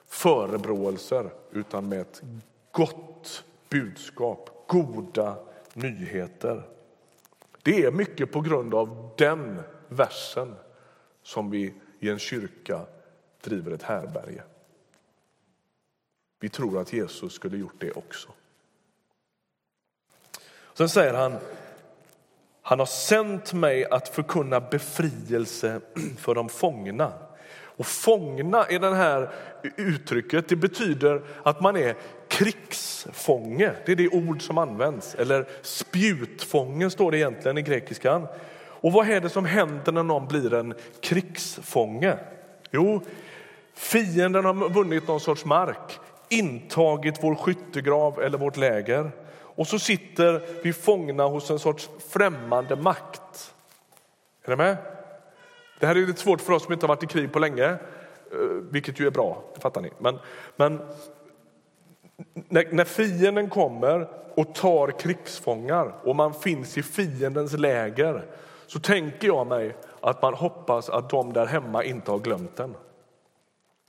förebråelser 0.07 1.31
utan 1.53 1.89
med 1.89 2.01
ett 2.01 2.23
gott 2.73 3.45
budskap, 3.69 4.65
goda 4.67 5.37
nyheter. 5.73 6.63
Det 7.63 7.85
är 7.85 7.91
mycket 7.91 8.33
på 8.33 8.41
grund 8.41 8.75
av 8.75 9.11
den 9.17 9.63
versen 9.89 10.55
som 11.23 11.51
vi 11.51 11.75
i 12.01 12.11
en 12.11 12.19
kyrka 12.19 12.81
driver 13.41 13.71
ett 13.71 13.83
härberge. 13.83 14.43
Vi 16.41 16.49
tror 16.49 16.81
att 16.81 16.93
Jesus 16.93 17.33
skulle 17.33 17.57
gjort 17.57 17.81
det 17.81 17.93
också. 17.93 18.29
Sen 20.75 20.89
säger 20.89 21.15
han, 21.15 21.39
han 22.69 22.79
har 22.79 22.87
sänt 22.87 23.53
mig 23.53 23.85
att 23.85 24.09
förkunna 24.09 24.61
befrielse 24.61 25.81
för 26.19 26.35
de 26.35 26.49
fångna. 26.49 27.13
Och 27.49 27.87
fångna 27.87 28.71
i 28.71 28.79
det 28.79 28.95
här 28.95 29.31
uttrycket, 29.77 30.49
det 30.49 30.57
betyder 30.57 31.23
att 31.43 31.61
man 31.61 31.77
är 31.77 31.95
krigsfånge. 32.29 33.73
Det 33.87 33.93
är 33.93 33.97
det 33.97 34.09
ord 34.09 34.43
som 34.43 34.59
används. 34.59 35.15
Eller 35.15 35.47
spjutfånge 35.63 36.91
står 36.91 37.11
det 37.11 37.19
egentligen 37.19 37.59
i 37.59 37.63
grekiskan. 37.63 38.27
Och 38.59 38.93
vad 38.93 39.11
är 39.11 39.21
det 39.21 39.29
som 39.29 39.45
händer 39.45 39.93
när 39.93 40.03
någon 40.03 40.29
blir 40.29 40.55
en 40.55 40.75
krigsfånge? 41.01 42.15
Jo, 42.71 43.01
fienden 43.75 44.45
har 44.45 44.69
vunnit 44.69 45.09
någon 45.09 45.21
sorts 45.21 45.45
mark, 45.45 45.99
intagit 46.29 47.15
vår 47.23 47.35
skyttegrav 47.35 48.23
eller 48.23 48.39
vårt 48.39 48.57
läger. 48.57 49.11
Och 49.57 49.67
så 49.67 49.79
sitter 49.79 50.43
vi 50.63 50.73
fångna 50.73 51.25
hos 51.27 51.51
en 51.51 51.59
sorts 51.59 51.91
främmande 52.09 52.77
makt. 52.77 53.55
Är 54.45 54.51
ni 54.51 54.57
med? 54.57 54.77
Det 55.81 55.87
här 55.87 55.97
är 55.97 56.07
lite 56.07 56.21
svårt 56.21 56.41
för 56.41 56.53
oss 56.53 56.63
som 56.63 56.73
inte 56.73 56.87
har 56.87 56.95
varit 56.95 57.03
i 57.03 57.07
krig 57.07 57.33
på 57.33 57.39
länge, 57.39 57.65
eh, 57.65 57.79
vilket 58.71 59.01
ju 59.01 59.07
är 59.07 59.11
bra, 59.11 59.43
det 59.55 59.61
fattar 59.61 59.81
ni. 59.81 59.91
Men, 59.99 60.19
men 60.57 60.81
när, 62.35 62.73
när 62.73 62.85
fienden 62.85 63.51
kommer 63.51 64.09
och 64.35 64.55
tar 64.55 64.91
krigsfångar 64.91 65.95
och 66.03 66.17
man 66.17 66.35
finns 66.35 66.79
i 66.79 66.83
fiendens 66.83 67.53
läger 67.53 68.25
så 68.67 68.81
tänker 68.81 69.27
jag 69.27 69.47
mig 69.47 69.77
att 70.01 70.23
man 70.23 70.35
hoppas 70.35 70.89
att 70.89 71.11
de 71.11 71.33
där 71.33 71.47
hemma 71.47 71.85
inte 71.85 72.11
har 72.11 72.19
glömt 72.19 72.57
den 72.57 72.75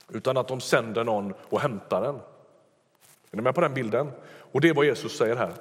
utan 0.08 0.36
att 0.36 0.48
de 0.48 0.60
sänder 0.60 1.04
någon 1.04 1.34
och 1.48 1.60
hämtar 1.60 2.02
den. 2.02 2.14
Är 3.30 3.36
ni 3.36 3.42
med 3.42 3.54
på 3.54 3.60
den 3.60 3.74
bilden? 3.74 4.10
Och 4.52 4.60
det 4.60 4.68
är 4.68 4.74
vad 4.74 4.86
Jesus 4.86 5.16
säger 5.16 5.36
här. 5.36 5.54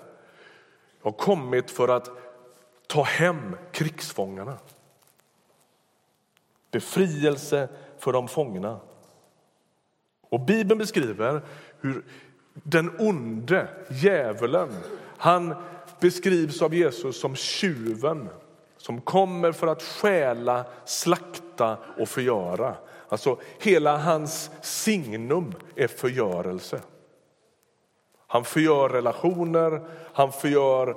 Jag 1.02 1.12
har 1.12 1.18
kommit 1.18 1.72
för 1.72 1.88
att 1.88 2.10
ta 2.88 3.04
hem 3.04 3.56
krigsfångarna. 3.72 4.58
Befrielse 6.72 7.70
för 7.98 8.14
de 8.14 8.28
fångna. 8.28 8.80
Och 10.30 10.40
Bibeln 10.40 10.78
beskriver 10.78 11.42
hur 11.82 12.06
den 12.54 12.96
onde, 13.00 13.68
djävulen, 13.90 14.70
han 15.18 15.56
beskrivs 16.00 16.62
av 16.62 16.76
Jesus 16.76 17.20
som 17.20 17.36
tjuven 17.36 18.30
som 18.78 19.02
kommer 19.02 19.52
för 19.52 19.68
att 19.68 19.84
stjäla, 19.84 20.66
slakta 20.86 21.78
och 21.98 22.10
förgöra. 22.10 22.76
Alltså 23.10 23.40
hela 23.60 23.98
hans 23.98 24.52
signum 24.62 25.54
är 25.76 25.88
förgörelse. 25.88 26.82
Han 28.28 28.44
förgör 28.44 28.90
relationer, 28.90 29.82
han 30.14 30.32
förgör 30.32 30.96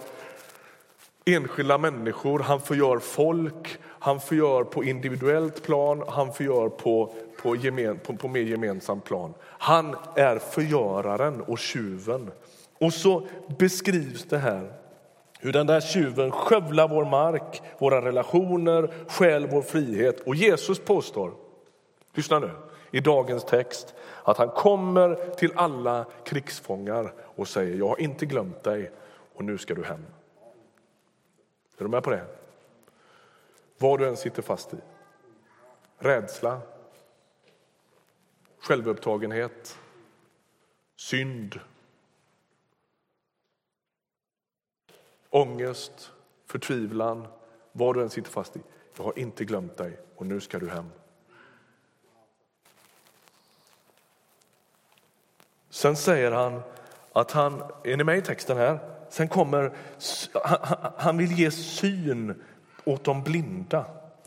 enskilda 1.24 1.78
människor, 1.78 2.38
han 2.38 2.60
förgör 2.60 2.98
folk, 2.98 3.78
han 3.84 4.20
förgör 4.20 4.64
på 4.64 4.84
individuellt 4.84 5.62
plan, 5.62 6.04
han 6.08 6.32
förgör 6.32 6.68
på, 6.68 7.12
på, 7.42 7.56
gemen, 7.56 7.98
på, 7.98 8.16
på 8.16 8.28
mer 8.28 8.40
gemensamt 8.40 9.04
plan. 9.04 9.34
Han 9.42 9.96
är 10.16 10.38
förgöraren 10.38 11.40
och 11.40 11.58
tjuven. 11.58 12.30
Och 12.78 12.92
så 12.92 13.26
beskrivs 13.58 14.24
det 14.24 14.38
här 14.38 14.72
hur 15.38 15.52
den 15.52 15.66
där 15.66 15.80
tjuven 15.80 16.30
skövlar 16.30 16.88
vår 16.88 17.04
mark, 17.04 17.62
våra 17.78 18.04
relationer, 18.04 18.90
stjäl 19.08 19.46
vår 19.46 19.62
frihet. 19.62 20.20
Och 20.20 20.34
Jesus 20.34 20.78
påstår, 20.78 21.32
lyssna 22.14 22.38
nu, 22.38 22.50
i 22.90 23.00
dagens 23.00 23.44
text 23.44 23.94
att 24.24 24.36
han 24.36 24.48
kommer 24.48 25.34
till 25.34 25.52
alla 25.54 26.06
krigsfångar 26.24 27.12
och 27.20 27.48
säger 27.48 27.76
jag 27.76 27.88
har 27.88 28.00
inte 28.00 28.26
glömt 28.26 28.62
dig 28.62 28.90
och 29.34 29.44
nu 29.44 29.58
ska 29.58 29.74
du 29.74 29.84
hem. 29.84 30.06
Är 31.78 31.84
du 31.84 31.88
med 31.88 32.02
på 32.02 32.10
det? 32.10 32.24
Vad 33.78 33.98
du 33.98 34.08
än 34.08 34.16
sitter 34.16 34.42
fast 34.42 34.74
i. 34.74 34.76
Rädsla, 35.98 36.60
självupptagenhet, 38.58 39.78
synd, 40.96 41.60
ångest, 45.30 46.12
förtvivlan, 46.46 47.26
vad 47.72 47.94
du 47.94 48.02
än 48.02 48.10
sitter 48.10 48.30
fast 48.30 48.56
i. 48.56 48.60
Jag 48.96 49.04
har 49.04 49.18
inte 49.18 49.44
glömt 49.44 49.76
dig 49.76 49.98
och 50.16 50.26
nu 50.26 50.40
ska 50.40 50.58
du 50.58 50.68
hem. 50.68 50.90
Sen 55.80 55.96
säger 55.96 56.32
han 56.32 56.62
att 57.12 57.32
han, 57.32 57.62
är 57.84 57.96
ni 57.96 58.04
med 58.04 58.18
i 58.18 58.22
texten 58.22 58.56
här? 58.56 58.78
Sen 59.08 59.28
kommer, 59.28 59.72
han 60.96 61.18
vill 61.18 61.32
ge 61.32 61.50
syn 61.50 62.42
åt 62.84 63.04
de 63.04 63.22
blinda. 63.22 63.84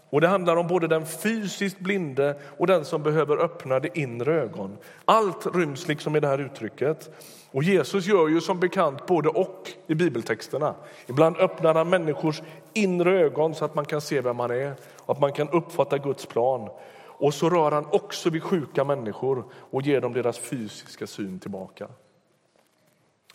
Och 0.10 0.22
Det 0.22 0.28
handlar 0.28 0.56
om 0.56 0.68
både 0.68 0.88
den 0.88 1.06
fysiskt 1.06 1.80
blinde 1.80 2.36
och 2.58 2.68
den 2.68 2.86
som 2.86 3.04
behöver 3.04 3.38
öppna 3.38 3.80
det 3.80 3.98
inre 3.98 4.34
ögon. 4.42 4.78
Allt 5.06 5.56
ryms 5.56 5.88
liksom 5.88 6.16
i 6.16 6.20
det 6.20 6.28
här 6.28 6.40
uttrycket. 6.40 7.10
Och 7.52 7.64
Jesus 7.64 8.06
gör 8.06 8.28
ju 8.28 8.42
som 8.42 8.60
bekant 8.60 9.06
både 9.06 9.30
och 9.30 9.72
i 9.88 9.96
bibeltexterna. 9.96 10.76
Ibland 11.08 11.38
öppnar 11.38 11.76
han 11.76 11.90
människors 11.90 12.42
inre 12.74 13.20
ögon 13.20 13.56
så 13.56 13.66
att 13.66 13.76
man 13.76 13.86
kan 13.86 14.02
se 14.02 14.22
vem 14.22 14.36
man 14.36 14.52
är 14.52 14.74
och 15.00 15.16
att 15.16 15.22
man 15.22 15.34
kan 15.34 15.50
uppfatta 15.50 15.98
Guds 15.98 16.26
plan. 16.26 16.70
Och 17.18 17.34
så 17.34 17.50
rör 17.50 17.72
han 17.72 17.86
också 17.86 18.30
vid 18.30 18.44
sjuka 18.44 18.84
människor 18.84 19.46
och 19.54 19.82
ger 19.82 20.02
dem 20.02 20.14
deras 20.14 20.40
fysiska 20.40 21.08
syn 21.08 21.40
tillbaka. 21.40 21.88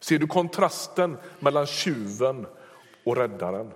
Ser 0.00 0.18
du 0.18 0.26
kontrasten 0.26 1.16
mellan 1.38 1.66
tjuven 1.66 2.46
och 3.04 3.16
räddaren? 3.16 3.72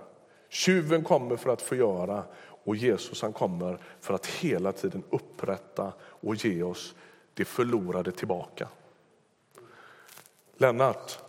Tjuven 0.49 1.03
kommer 1.03 1.35
för 1.35 1.53
att 1.53 1.61
förgöra 1.61 2.23
och 2.65 2.75
Jesus 2.75 3.21
han 3.21 3.33
kommer 3.33 3.77
för 3.99 4.13
att 4.13 4.25
hela 4.25 4.71
tiden 4.71 5.03
upprätta 5.09 5.93
och 6.01 6.35
ge 6.35 6.63
oss 6.63 6.95
det 7.33 7.45
förlorade 7.45 8.11
tillbaka. 8.11 8.67
Lennart. 10.57 11.19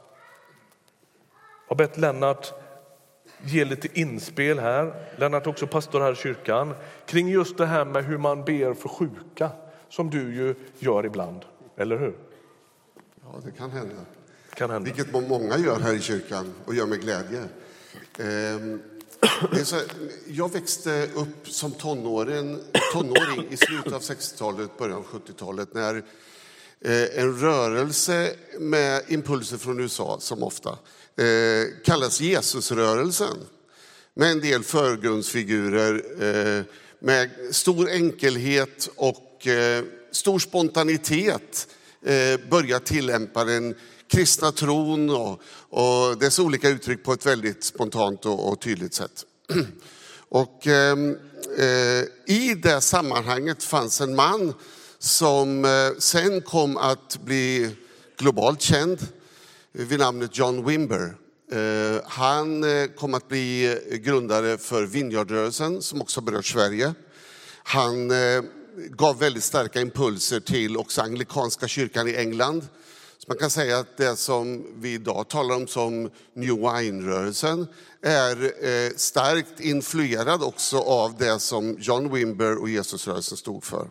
Jag 1.68 1.68
har 1.68 1.76
bett 1.76 1.98
Lennart 1.98 2.63
ge 3.46 3.64
lite 3.64 4.00
inspel 4.00 4.58
här. 4.58 4.94
Lennart 5.16 5.46
också 5.46 5.66
pastor 5.66 6.00
här 6.00 6.12
i 6.12 6.16
kyrkan 6.16 6.74
kring 7.06 7.28
just 7.28 7.58
det 7.58 7.66
här 7.66 7.84
med 7.84 8.04
hur 8.04 8.18
man 8.18 8.44
ber 8.44 8.74
för 8.74 8.88
sjuka 8.88 9.50
som 9.88 10.10
du 10.10 10.34
ju 10.34 10.54
gör 10.78 11.06
ibland, 11.06 11.40
eller 11.76 11.98
hur? 11.98 12.16
Ja, 13.22 13.40
det 13.44 13.50
kan 13.50 13.70
hända. 13.70 13.94
Kan 14.54 14.70
hända. 14.70 14.84
Vilket 14.84 15.12
många 15.28 15.58
gör 15.58 15.80
här 15.80 15.94
i 15.94 16.00
kyrkan 16.00 16.54
och 16.64 16.74
gör 16.74 16.86
med 16.86 17.00
glädje. 17.00 17.44
Ehm, 18.18 18.80
så, 19.64 19.76
jag 20.26 20.52
växte 20.52 21.08
upp 21.14 21.48
som 21.48 21.72
tonåring, 21.72 22.58
tonåring 22.92 23.46
i 23.50 23.56
slutet 23.56 23.92
av 23.92 24.00
60-talet, 24.00 24.78
början 24.78 24.98
av 24.98 25.04
70-talet 25.04 25.74
när 25.74 25.94
eh, 26.80 27.18
en 27.20 27.40
rörelse 27.40 28.34
med 28.58 29.02
impulser 29.08 29.56
från 29.56 29.80
USA, 29.80 30.16
som 30.20 30.42
ofta, 30.42 30.78
eh, 31.16 31.84
kallas 31.84 32.20
Jesusrörelsen. 32.20 33.36
Med 34.14 34.30
en 34.30 34.40
del 34.40 34.64
förgrundsfigurer, 34.64 36.04
eh, 36.22 36.64
med 36.98 37.30
stor 37.50 37.90
enkelhet 37.90 38.90
och 38.96 39.46
eh, 39.46 39.84
stor 40.10 40.38
spontanitet 40.38 41.68
eh, 42.02 42.40
börjar 42.50 42.78
tillämpa 42.78 43.44
den 43.44 43.74
kristna 44.08 44.52
tron 44.52 45.10
och, 45.10 45.42
och 45.68 46.18
dess 46.18 46.38
olika 46.38 46.68
uttryck 46.68 47.04
på 47.04 47.12
ett 47.12 47.26
väldigt 47.26 47.64
spontant 47.64 48.26
och, 48.26 48.48
och 48.48 48.60
tydligt 48.60 48.94
sätt. 48.94 49.24
Och, 50.28 50.66
ehm, 50.66 51.16
eh, 51.58 52.34
I 52.36 52.54
det 52.62 52.80
sammanhanget 52.80 53.62
fanns 53.62 54.00
en 54.00 54.14
man 54.14 54.54
som 54.98 55.64
eh, 55.64 55.98
sen 55.98 56.40
kom 56.40 56.76
att 56.76 57.18
bli 57.24 57.76
globalt 58.16 58.62
känd 58.62 58.98
vid 59.76 59.98
namnet 59.98 60.38
John 60.38 60.64
Wimber. 60.64 61.16
Eh, 61.52 62.02
han 62.04 62.64
eh, 62.64 62.86
kom 62.86 63.14
att 63.14 63.28
bli 63.28 63.78
eh, 63.90 63.96
grundare 63.96 64.58
för 64.58 64.86
Vineyardrörelsen 64.86 65.82
som 65.82 66.00
också 66.00 66.20
berört 66.20 66.46
Sverige. 66.46 66.94
Han 67.62 68.12
gav 68.90 69.18
väldigt 69.18 69.44
starka 69.44 69.80
impulser 69.80 70.40
till 70.40 70.76
också 70.76 71.02
anglikanska 71.02 71.68
kyrkan 71.68 72.08
i 72.08 72.16
England 72.16 72.66
så 73.18 73.24
man 73.28 73.36
kan 73.36 73.50
säga 73.50 73.78
att 73.78 73.96
det 73.96 74.16
som 74.16 74.66
vi 74.76 74.92
idag 74.92 75.28
talar 75.28 75.56
om 75.56 75.66
som 75.66 76.10
New 76.34 76.54
Wine-rörelsen 76.54 77.66
är 78.02 78.98
starkt 78.98 79.60
influerad 79.60 80.42
också 80.42 80.78
av 80.78 81.16
det 81.18 81.38
som 81.38 81.76
John 81.80 82.14
Wimber 82.14 82.62
och 82.62 82.68
Jesusrörelsen 82.68 83.36
stod 83.38 83.64
för. 83.64 83.88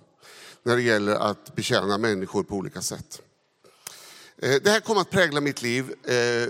när 0.63 0.75
det 0.75 0.81
gäller 0.81 1.15
att 1.15 1.55
betjäna 1.55 1.97
människor 1.97 2.43
på 2.43 2.55
olika 2.55 2.81
sätt. 2.81 3.21
Eh, 4.41 4.55
det 4.63 4.69
här 4.69 4.79
kom 4.79 4.97
att 4.97 5.09
prägla 5.09 5.41
mitt 5.41 5.61
liv 5.61 5.93
eh, 6.03 6.49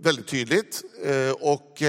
väldigt 0.00 0.26
tydligt. 0.28 0.82
Eh, 1.02 1.30
och 1.30 1.82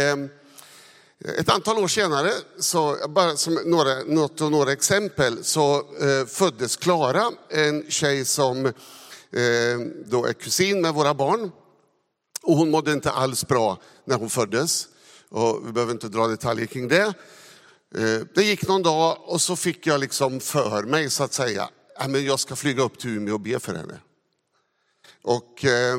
ett 1.37 1.49
antal 1.49 1.77
år 1.77 1.87
senare, 1.87 2.31
så, 2.59 2.97
bara 3.09 3.37
som 3.37 3.53
några, 3.53 4.03
något 4.03 4.41
och 4.41 4.51
några 4.51 4.71
exempel, 4.71 5.43
så 5.43 5.83
föddes 6.27 6.75
Klara, 6.75 7.31
en 7.49 7.85
tjej 7.89 8.25
som 8.25 8.73
då 10.05 10.25
är 10.25 10.33
kusin 10.33 10.81
med 10.81 10.93
våra 10.93 11.13
barn. 11.13 11.51
Och 12.41 12.55
hon 12.57 12.71
mådde 12.71 12.93
inte 12.93 13.11
alls 13.11 13.47
bra 13.47 13.81
när 14.05 14.15
hon 14.15 14.29
föddes. 14.29 14.87
Och 15.29 15.67
vi 15.67 15.71
behöver 15.71 15.93
inte 15.93 16.07
dra 16.07 16.27
detaljer 16.27 16.65
kring 16.65 16.87
det. 16.87 17.13
Det 18.33 18.43
gick 18.43 18.67
någon 18.67 18.83
dag 18.83 19.17
och 19.21 19.41
så 19.41 19.55
fick 19.55 19.87
jag 19.87 19.99
liksom 19.99 20.39
för 20.39 20.83
mig 20.83 21.09
så 21.09 21.23
att 21.23 21.33
säga, 21.33 21.69
att 21.95 22.21
jag 22.21 22.39
ska 22.39 22.55
flyga 22.55 22.83
upp 22.83 22.99
till 22.99 23.17
Umeå 23.17 23.33
och 23.33 23.41
be 23.41 23.59
för 23.59 23.75
henne. 23.75 23.99
Och 25.21 25.65
eh, 25.65 25.97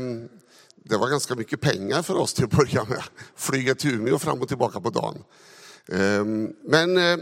det 0.85 0.97
var 0.97 1.09
ganska 1.09 1.35
mycket 1.35 1.61
pengar 1.61 2.03
för 2.03 2.15
oss 2.15 2.35
till 2.35 2.45
att 2.45 2.51
börja 2.51 2.85
med. 2.85 3.03
Flyga 3.37 3.75
till 3.75 3.95
Umeå 3.95 4.19
fram 4.19 4.43
och 4.43 4.49
tillbaka 4.49 4.81
på 4.81 4.91
dagen. 4.91 5.25
Eh, 5.87 6.25
men 6.65 6.97
eh, 6.97 7.19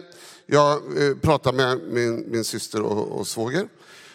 jag 0.47 0.73
eh, 1.03 1.17
pratade 1.17 1.57
med 1.57 1.81
min, 1.89 2.31
min 2.31 2.45
syster 2.45 2.83
och, 2.83 3.21
och 3.21 3.27
svåger. 3.27 3.69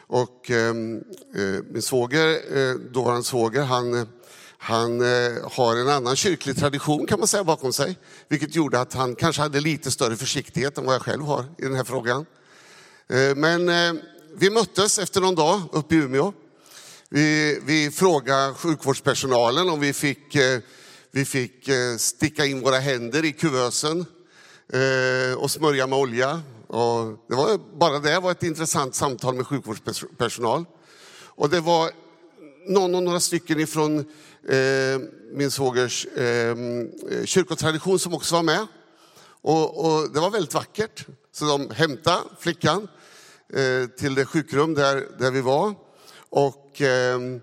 Och 0.08 0.52
ehm, 0.52 1.04
eh, 1.36 1.64
min 1.72 1.82
svåger, 1.82 2.58
eh, 2.58 2.76
dåvarande 2.76 3.24
svåger, 3.24 3.64
han, 3.64 4.08
han 4.58 5.02
har 5.44 5.76
en 5.76 5.90
annan 5.90 6.16
kyrklig 6.16 6.58
tradition 6.58 7.08
kan 7.08 7.20
man 7.20 7.28
säga 7.28 7.44
bakom 7.44 7.74
sig. 7.74 7.98
Vilket 8.28 8.56
gjorde 8.56 8.80
att 8.80 8.94
han 8.94 9.16
kanske 9.16 9.42
hade 9.42 9.60
lite 9.60 9.92
större 9.92 10.16
försiktighet 10.16 10.78
än 10.78 10.86
vad 10.86 10.96
jag 10.96 11.02
själv 11.02 11.24
har 11.24 11.46
i 11.58 11.62
den 11.62 11.76
här 11.76 11.84
frågan. 11.84 12.26
Men 13.36 13.72
vi 14.36 14.50
möttes 14.50 15.00
efter 15.00 15.22
någon 15.22 15.36
dag 15.36 15.62
uppe 15.72 15.96
i 15.96 15.98
Umeå 15.98 16.34
vi, 17.10 17.60
vi 17.66 17.92
frågade 17.92 18.54
sjukvårdspersonalen 18.54 19.70
om 19.70 19.80
vi 19.80 19.94
fick, 19.94 20.36
eh, 20.36 20.60
vi 21.12 21.26
fick 21.26 21.68
eh, 21.68 21.96
sticka 21.98 22.46
in 22.46 22.62
våra 22.62 22.78
händer 22.78 23.26
i 23.26 23.32
kuvösen 23.32 24.06
eh, 24.74 25.38
och 25.38 25.52
smörja 25.52 25.88
med 25.88 26.00
olja. 26.00 26.42
Och 26.68 27.26
det 27.30 27.36
var, 27.36 27.78
bara 27.78 28.00
det 28.00 28.20
var 28.20 28.32
ett 28.32 28.44
intressant 28.44 28.96
samtal 28.96 29.36
med 29.36 29.48
sjukvårdspersonal. 29.48 30.66
Och 31.26 31.50
det 31.50 31.60
var 31.60 31.92
någon 32.68 32.96
och 32.96 33.04
några 33.04 33.20
stycken 33.20 33.60
ifrån 33.60 34.00
eh, 34.50 35.00
min 35.32 35.52
svågers 35.52 36.06
eh, 36.06 36.56
kyrkotradition 37.26 38.00
som 38.00 38.14
också 38.14 38.36
var 38.36 38.44
med. 38.44 38.68
Och, 39.42 39.86
och, 39.86 40.14
det 40.14 40.20
var 40.20 40.30
väldigt 40.30 40.54
vackert. 40.54 41.06
Så 41.32 41.46
de 41.46 41.70
hämtade 41.70 42.22
flickan 42.40 42.88
eh, 43.54 43.90
till 43.90 44.16
det 44.16 44.26
sjukrum 44.26 44.74
där, 44.74 45.08
där 45.20 45.32
vi 45.32 45.42
var. 45.42 45.85
Och 46.36 46.82
ehm, 46.82 47.42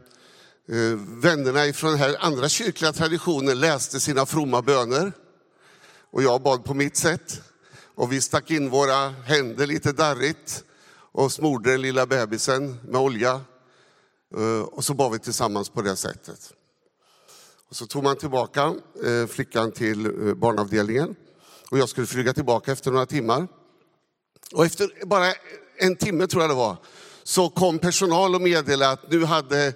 eh, 0.68 0.98
vännerna 0.98 1.72
från 1.72 1.90
den 1.90 1.98
här 1.98 2.16
andra 2.20 2.48
kyrkliga 2.48 2.92
traditionen 2.92 3.60
läste 3.60 4.00
sina 4.00 4.26
fromma 4.26 4.62
böner. 4.62 5.12
Och 6.10 6.22
jag 6.22 6.42
bad 6.42 6.64
på 6.64 6.74
mitt 6.74 6.96
sätt. 6.96 7.40
Och 7.94 8.12
vi 8.12 8.20
stack 8.20 8.50
in 8.50 8.70
våra 8.70 9.08
händer 9.08 9.66
lite 9.66 9.92
darrigt 9.92 10.64
och 11.12 11.32
smorde 11.32 11.70
den 11.70 11.82
lilla 11.82 12.06
bebisen 12.06 12.78
med 12.88 13.00
olja. 13.00 13.40
Eh, 14.36 14.60
och 14.60 14.84
så 14.84 14.94
bad 14.94 15.12
vi 15.12 15.18
tillsammans 15.18 15.68
på 15.68 15.82
det 15.82 15.96
sättet. 15.96 16.52
Och 17.68 17.76
så 17.76 17.86
tog 17.86 18.02
man 18.02 18.16
tillbaka 18.16 18.74
eh, 19.04 19.26
flickan 19.26 19.72
till 19.72 20.06
eh, 20.06 20.34
barnavdelningen. 20.34 21.14
Och 21.70 21.78
jag 21.78 21.88
skulle 21.88 22.06
flyga 22.06 22.32
tillbaka 22.32 22.72
efter 22.72 22.90
några 22.90 23.06
timmar. 23.06 23.48
Och 24.54 24.64
efter 24.64 25.06
bara 25.06 25.32
en 25.76 25.96
timme 25.96 26.26
tror 26.26 26.42
jag 26.42 26.50
det 26.50 26.54
var, 26.54 26.76
så 27.22 27.48
kom 27.48 27.78
personal 27.78 28.34
och 28.34 28.40
meddelade 28.40 28.92
att 28.92 29.10
nu 29.10 29.24
hade 29.24 29.66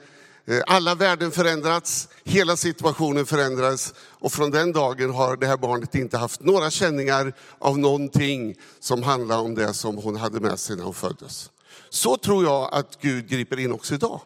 eh, 0.45 0.63
alla 0.67 0.95
värden 0.95 1.31
förändrats, 1.31 2.09
hela 2.25 2.57
situationen 2.57 3.27
förändrats 3.27 3.95
och 3.99 4.33
från 4.33 4.51
den 4.51 4.73
dagen 4.73 5.11
har 5.11 5.37
det 5.37 5.47
här 5.47 5.57
barnet 5.57 5.95
inte 5.95 6.19
haft 6.19 6.41
några 6.41 6.71
känningar 6.71 7.33
av 7.59 7.79
någonting 7.79 8.55
som 8.81 9.03
handlar 9.03 9.39
om 9.39 9.55
det 9.55 9.75
som 9.75 9.97
hon 9.97 10.17
hade 10.17 10.41
med 10.41 10.59
sig 10.59 10.77
när 10.77 10.85
hon 10.85 10.95
föddes. 10.95 11.51
Så 11.91 12.17
tror 12.17 12.45
jag 12.45 12.75
att 12.75 13.01
Gud 13.01 13.29
griper 13.29 13.59
in 13.59 13.73
också 13.73 13.95
idag. 13.95 14.21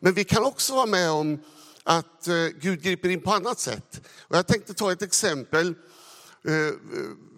Men 0.00 0.14
vi 0.14 0.24
kan 0.24 0.44
också 0.44 0.74
vara 0.74 0.86
med 0.86 1.10
om 1.10 1.40
att 1.82 2.28
eh, 2.28 2.34
Gud 2.60 2.82
griper 2.82 3.08
in 3.08 3.20
på 3.20 3.30
annat 3.30 3.58
sätt. 3.58 4.00
Och 4.28 4.36
jag 4.36 4.46
tänkte 4.46 4.74
ta 4.74 4.92
ett 4.92 5.02
exempel 5.02 5.74
eh, 6.48 6.74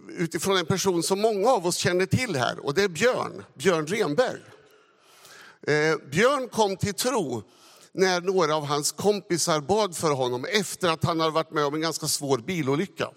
utifrån 0.08 0.56
en 0.56 0.66
person 0.66 1.02
som 1.02 1.20
många 1.20 1.48
av 1.48 1.66
oss 1.66 1.76
känner 1.76 2.06
till 2.06 2.36
här 2.36 2.66
och 2.66 2.74
det 2.74 2.82
är 2.82 2.88
Björn, 2.88 3.44
Björn 3.54 3.86
Renberg. 3.86 4.40
Eh, 5.66 5.96
Björn 6.10 6.48
kom 6.48 6.76
till 6.76 6.94
tro 6.94 7.42
när 7.92 8.20
några 8.20 8.56
av 8.56 8.64
hans 8.64 8.92
kompisar 8.92 9.60
bad 9.60 9.96
för 9.96 10.10
honom 10.10 10.44
efter 10.44 10.88
att 10.88 11.04
han 11.04 11.20
hade 11.20 11.32
varit 11.32 11.50
med 11.50 11.64
om 11.64 11.74
en 11.74 11.80
ganska 11.80 12.06
svår 12.06 12.38
bilolycka. 12.38 13.10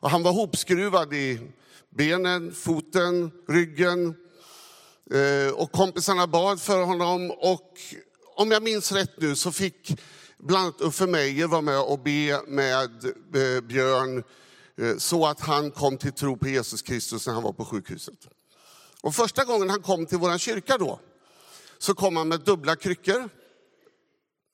Och 0.00 0.10
han 0.10 0.22
var 0.22 0.32
hopskruvad 0.32 1.14
i 1.14 1.40
benen, 1.90 2.54
foten, 2.54 3.30
ryggen. 3.48 4.14
Eh, 5.10 5.52
och 5.54 5.72
kompisarna 5.72 6.26
bad 6.26 6.60
för 6.60 6.82
honom 6.82 7.30
och 7.30 7.72
om 8.36 8.50
jag 8.50 8.62
minns 8.62 8.92
rätt 8.92 9.20
nu 9.20 9.36
så 9.36 9.52
fick 9.52 10.00
bland 10.38 10.64
annat 10.64 10.80
Uffe 10.80 11.06
Meijer 11.06 11.46
vara 11.46 11.60
med 11.60 11.80
och 11.80 11.98
be 11.98 12.42
med 12.46 13.04
eh, 13.34 13.60
Björn 13.60 14.24
eh, 14.78 14.96
så 14.96 15.26
att 15.26 15.40
han 15.40 15.70
kom 15.70 15.98
till 15.98 16.12
tro 16.12 16.36
på 16.36 16.48
Jesus 16.48 16.82
Kristus 16.82 17.26
när 17.26 17.34
han 17.34 17.42
var 17.42 17.52
på 17.52 17.64
sjukhuset. 17.64 18.28
Och 19.00 19.14
första 19.14 19.44
gången 19.44 19.70
han 19.70 19.82
kom 19.82 20.06
till 20.06 20.18
vår 20.18 20.38
kyrka 20.38 20.78
då, 20.78 21.00
så 21.78 21.94
kom 21.94 22.16
han 22.16 22.28
med 22.28 22.40
dubbla 22.40 22.76
kryckor. 22.76 23.28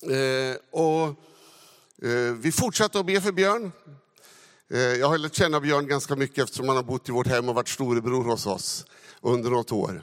Eh, 0.02 0.56
och 0.70 1.08
eh, 2.08 2.32
vi 2.40 2.52
fortsatte 2.52 2.98
att 2.98 3.06
be 3.06 3.20
för 3.20 3.32
Björn. 3.32 3.72
Eh, 4.70 4.78
jag 4.80 5.08
har 5.08 5.18
lärt 5.18 5.34
känna 5.34 5.60
Björn 5.60 5.86
ganska 5.86 6.16
mycket 6.16 6.44
eftersom 6.44 6.68
han 6.68 6.76
har 6.76 6.84
bott 6.84 7.08
i 7.08 7.12
vårt 7.12 7.26
hem 7.26 7.48
och 7.48 7.54
varit 7.54 7.68
storebror 7.68 8.24
hos 8.24 8.46
oss 8.46 8.86
under 9.20 9.50
något 9.50 9.72
år. 9.72 10.02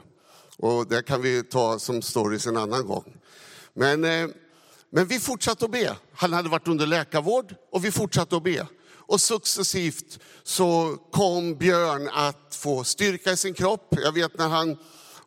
Och 0.56 0.86
det 0.86 1.02
kan 1.02 1.22
vi 1.22 1.42
ta 1.42 1.78
som 1.78 2.02
stories 2.02 2.46
en 2.46 2.56
annan 2.56 2.86
gång. 2.86 3.16
Men, 3.74 4.04
eh, 4.04 4.28
men 4.90 5.06
vi 5.06 5.20
fortsatte 5.20 5.64
att 5.64 5.70
be. 5.70 5.96
Han 6.14 6.32
hade 6.32 6.48
varit 6.48 6.68
under 6.68 6.86
läkarvård 6.86 7.54
och 7.72 7.84
vi 7.84 7.92
fortsatte 7.92 8.36
att 8.36 8.42
be. 8.42 8.66
Och 8.90 9.20
successivt 9.20 10.18
så 10.42 10.96
kom 11.12 11.54
Björn 11.54 12.08
att 12.12 12.54
få 12.54 12.84
styrka 12.84 13.32
i 13.32 13.36
sin 13.36 13.54
kropp. 13.54 13.94
Jag 14.02 14.12
vet 14.12 14.38
när 14.38 14.48
han 14.48 14.76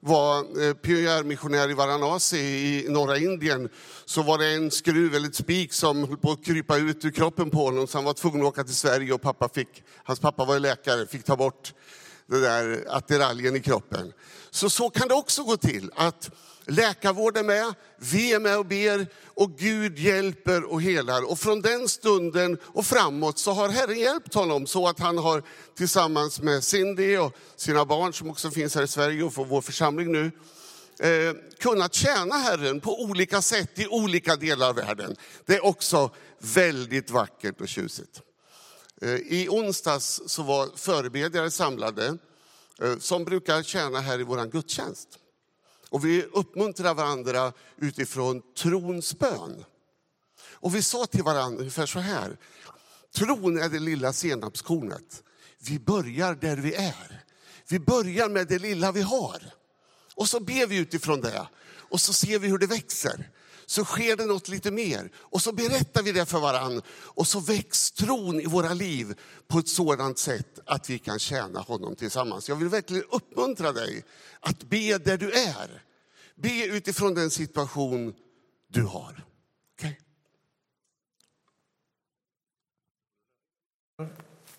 var 0.05 0.63
eh, 0.67 0.73
pionjärmissionär 0.73 1.69
i 1.69 1.73
Varanasi 1.73 2.37
i 2.37 2.85
norra 2.89 3.17
Indien 3.17 3.69
så 4.05 4.21
var 4.21 4.37
det 4.37 4.47
en 4.47 4.71
skruv 4.71 5.15
eller 5.15 5.27
ett 5.27 5.35
spik 5.35 5.73
som 5.73 6.07
höll 6.07 6.17
på 6.17 6.31
att 6.31 6.45
krypa 6.45 6.77
ut 6.77 7.05
ur 7.05 7.11
kroppen 7.11 7.49
på 7.49 7.65
honom 7.65 7.87
så 7.87 7.97
han 7.97 8.05
var 8.05 8.13
tvungen 8.13 8.41
att 8.41 8.47
åka 8.47 8.63
till 8.63 8.75
Sverige 8.75 9.13
och 9.13 9.21
pappa 9.21 9.49
fick, 9.49 9.83
hans 10.03 10.19
pappa 10.19 10.45
var 10.45 10.59
läkare, 10.59 11.07
fick 11.07 11.23
ta 11.23 11.35
bort 11.35 11.73
den 12.27 12.41
där 12.41 12.85
attiraljen 12.89 13.55
i 13.55 13.61
kroppen. 13.61 14.13
Så 14.49 14.69
så 14.69 14.89
kan 14.89 15.07
det 15.07 15.13
också 15.13 15.43
gå 15.43 15.57
till 15.57 15.91
att 15.95 16.31
Läkarvården 16.67 17.49
är 17.49 17.55
med, 17.55 17.73
vi 17.97 18.33
är 18.33 18.39
med 18.39 18.57
och 18.57 18.65
ber 18.65 19.07
och 19.25 19.57
Gud 19.57 19.99
hjälper 19.99 20.63
och 20.63 20.81
helar. 20.81 21.31
Och 21.31 21.39
från 21.39 21.61
den 21.61 21.87
stunden 21.87 22.57
och 22.63 22.85
framåt 22.85 23.39
så 23.39 23.51
har 23.51 23.69
Herren 23.69 23.99
hjälpt 23.99 24.33
honom 24.33 24.67
så 24.67 24.87
att 24.87 24.99
han 24.99 25.17
har 25.17 25.43
tillsammans 25.75 26.41
med 26.41 26.63
Cindy 26.63 27.17
och 27.17 27.35
sina 27.55 27.85
barn 27.85 28.13
som 28.13 28.29
också 28.29 28.51
finns 28.51 28.75
här 28.75 28.83
i 28.83 28.87
Sverige 28.87 29.23
och 29.23 29.33
för 29.33 29.45
vår 29.45 29.61
församling 29.61 30.11
nu, 30.11 30.31
eh, 30.99 31.33
kunnat 31.59 31.93
tjäna 31.93 32.35
Herren 32.35 32.81
på 32.81 33.01
olika 33.01 33.41
sätt 33.41 33.79
i 33.79 33.87
olika 33.87 34.35
delar 34.35 34.69
av 34.69 34.75
världen. 34.75 35.15
Det 35.45 35.55
är 35.55 35.65
också 35.65 36.11
väldigt 36.39 37.09
vackert 37.09 37.61
och 37.61 37.67
tjusigt. 37.67 38.21
Eh, 39.01 39.15
I 39.15 39.47
onsdags 39.49 40.21
så 40.27 40.43
var 40.43 40.69
förebedjare 40.75 41.51
samlade 41.51 42.17
eh, 42.81 42.97
som 42.99 43.23
brukar 43.23 43.63
tjäna 43.63 43.99
här 43.99 44.19
i 44.19 44.23
vår 44.23 44.45
gudstjänst. 44.45 45.19
Och 45.95 46.05
vi 46.05 46.23
uppmuntrar 46.23 46.93
varandra 46.93 47.53
utifrån 47.77 48.41
trons 48.57 49.19
bön. 49.19 49.65
Och 50.39 50.75
vi 50.75 50.81
sa 50.81 51.05
till 51.05 51.23
varandra 51.23 51.59
ungefär 51.59 51.85
så 51.85 51.99
här. 51.99 52.37
Tron 53.15 53.57
är 53.57 53.69
det 53.69 53.79
lilla 53.79 54.13
senapskornet. 54.13 55.23
Vi 55.59 55.79
börjar 55.79 56.35
där 56.35 56.57
vi 56.57 56.75
är. 56.75 57.23
Vi 57.67 57.79
börjar 57.79 58.29
med 58.29 58.47
det 58.47 58.59
lilla 58.59 58.91
vi 58.91 59.01
har. 59.01 59.53
Och 60.15 60.29
så 60.29 60.39
ber 60.39 60.67
vi 60.67 60.77
utifrån 60.77 61.21
det. 61.21 61.47
Och 61.77 62.01
så 62.01 62.13
ser 62.13 62.39
vi 62.39 62.47
hur 62.47 62.57
det 62.57 62.67
växer. 62.67 63.29
Så 63.65 63.83
sker 63.83 64.15
det 64.15 64.25
något 64.25 64.47
lite 64.47 64.71
mer. 64.71 65.09
Och 65.15 65.41
så 65.41 65.51
berättar 65.51 66.03
vi 66.03 66.11
det 66.11 66.25
för 66.25 66.39
varandra. 66.39 66.81
Och 66.89 67.27
så 67.27 67.39
väcks 67.39 67.91
tron 67.91 68.41
i 68.41 68.45
våra 68.45 68.73
liv 68.73 69.19
på 69.47 69.59
ett 69.59 69.67
sådant 69.67 70.17
sätt 70.17 70.59
att 70.65 70.89
vi 70.89 70.99
kan 70.99 71.19
tjäna 71.19 71.59
honom 71.59 71.95
tillsammans. 71.95 72.49
Jag 72.49 72.55
vill 72.55 72.69
verkligen 72.69 73.03
uppmuntra 73.11 73.71
dig 73.71 74.03
att 74.39 74.63
be 74.63 74.97
där 74.97 75.17
du 75.17 75.31
är. 75.31 75.83
Be 76.35 76.65
utifrån 76.65 77.13
den 77.13 77.29
situation 77.29 78.13
du 78.67 78.83
har. 78.83 79.23
Okay? 79.77 79.93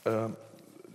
Eh, 0.05 0.31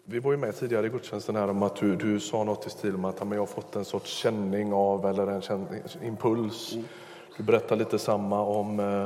Vi 0.05 0.19
var 0.19 0.31
ju 0.31 0.37
med 0.37 0.55
tidigare 0.55 0.87
i 0.87 0.89
gudstjänsten 0.89 1.35
här 1.35 1.47
om 1.47 1.63
att 1.63 1.75
du, 1.75 1.95
du 1.95 2.19
sa 2.19 2.43
något 2.43 2.67
i 2.67 2.69
stil 2.69 2.97
med 2.97 3.09
att 3.09 3.19
jag 3.19 3.39
har 3.39 3.45
fått 3.45 3.75
en 3.75 3.85
sorts 3.85 4.11
känning 4.11 4.73
av 4.73 5.05
eller 5.05 5.27
en 5.27 5.41
känning, 5.41 5.83
impuls. 6.03 6.73
Mm. 6.73 6.85
Du 7.41 7.45
berättar 7.45 7.75
lite 7.75 7.99
samma 7.99 8.41
om 8.41 8.79
eh, 8.79 9.03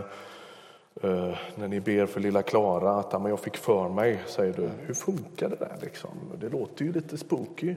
eh, 1.10 1.38
när 1.56 1.68
ni 1.68 1.80
ber 1.80 2.06
för 2.06 2.20
lilla 2.20 2.44
Klara 2.44 3.00
att 3.00 3.12
jag 3.12 3.40
fick 3.40 3.58
för 3.58 3.90
mig, 3.90 4.24
säger 4.28 4.54
du. 4.54 4.68
Hur 4.68 4.94
funkar 4.94 5.50
det 5.50 5.56
där 5.56 5.78
liksom? 5.82 6.12
Det 6.40 6.50
låter 6.50 6.86
ju 6.86 6.94
lite 6.94 7.18
spooky. 7.18 7.76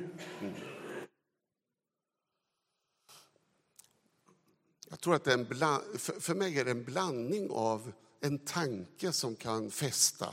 Jag 4.88 5.00
tror 5.00 5.14
att 5.14 5.24
det 5.24 5.30
är 5.30 5.38
en 5.38 5.44
bland, 5.44 5.82
för, 5.98 6.34
mig 6.34 6.58
är 6.58 6.64
det 6.64 6.70
en 6.70 6.84
blandning 6.84 7.50
av 7.50 7.92
en 8.20 8.38
tanke 8.38 9.12
som 9.12 9.36
kan 9.36 9.70
fästa, 9.70 10.26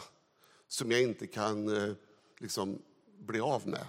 som 0.67 0.91
jag 0.91 1.01
inte 1.01 1.27
kan 1.27 1.77
eh, 1.77 1.93
liksom, 2.39 2.81
bli 3.19 3.39
av 3.39 3.67
med. 3.67 3.85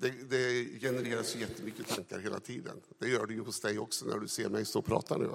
Det, 0.00 0.10
det 0.30 0.64
genereras 0.80 1.36
jättemycket 1.36 1.88
tankar 1.88 2.18
hela 2.18 2.40
tiden. 2.40 2.80
Det 2.98 3.08
gör 3.08 3.26
det 3.26 3.34
ju 3.34 3.40
hos 3.40 3.60
dig 3.60 3.78
också 3.78 4.04
när 4.04 4.18
du 4.18 4.28
ser 4.28 4.48
mig 4.48 4.64
stå 4.64 4.78
och 4.78 4.86
prata 4.86 5.16
nu. 5.16 5.30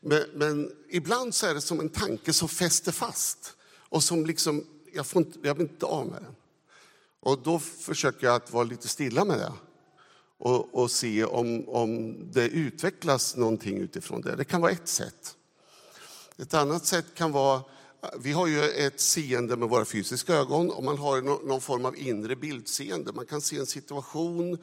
Men, 0.00 0.22
men, 0.34 0.72
ibland 0.88 1.34
så 1.34 1.46
är 1.46 1.54
det 1.54 1.60
som 1.60 1.80
en 1.80 1.88
tanke 1.88 2.32
som 2.32 2.48
fäster 2.48 2.92
fast 2.92 3.56
och 3.74 4.02
som 4.02 4.26
liksom, 4.26 4.66
jag, 4.92 5.06
får 5.06 5.22
inte, 5.22 5.38
jag 5.42 5.56
blir 5.56 5.66
inte 5.66 5.86
av 5.86 6.06
med 6.06 6.22
den. 6.22 6.34
Och 7.20 7.38
då 7.38 7.58
försöker 7.58 8.26
jag 8.26 8.36
att 8.36 8.52
vara 8.52 8.64
lite 8.64 8.88
stilla 8.88 9.24
med 9.24 9.38
det 9.38 9.52
och, 10.38 10.74
och 10.74 10.90
se 10.90 11.24
om, 11.24 11.68
om 11.68 12.16
det 12.32 12.48
utvecklas 12.48 13.36
någonting 13.36 13.78
utifrån 13.78 14.20
det. 14.20 14.36
Det 14.36 14.44
kan 14.44 14.60
vara 14.60 14.72
ett 14.72 14.88
sätt. 14.88 15.36
Ett 16.36 16.54
annat 16.54 16.86
sätt 16.86 17.06
kan 17.14 17.32
vara 17.32 17.62
vi 18.18 18.32
har 18.32 18.46
ju 18.46 18.62
ett 18.64 19.00
seende 19.00 19.56
med 19.56 19.68
våra 19.68 19.84
fysiska 19.84 20.34
ögon 20.34 20.70
och 20.70 20.84
man 20.84 20.98
har 20.98 21.20
någon 21.46 21.60
form 21.60 21.84
av 21.84 21.96
inre 21.96 22.36
bildseende. 22.36 23.12
Man 23.12 23.26
kan 23.26 23.40
se 23.40 23.56
en 23.56 23.66
situation, 23.66 24.58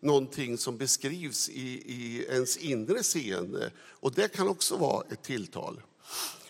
någonting 0.00 0.58
som 0.58 0.76
beskrivs 0.76 1.48
i, 1.48 1.68
i 1.86 2.26
ens 2.28 2.56
inre 2.56 3.02
seende. 3.02 3.70
Och 3.78 4.12
det 4.12 4.28
kan 4.28 4.48
också 4.48 4.76
vara 4.76 5.04
ett 5.10 5.22
tilltal. 5.22 5.82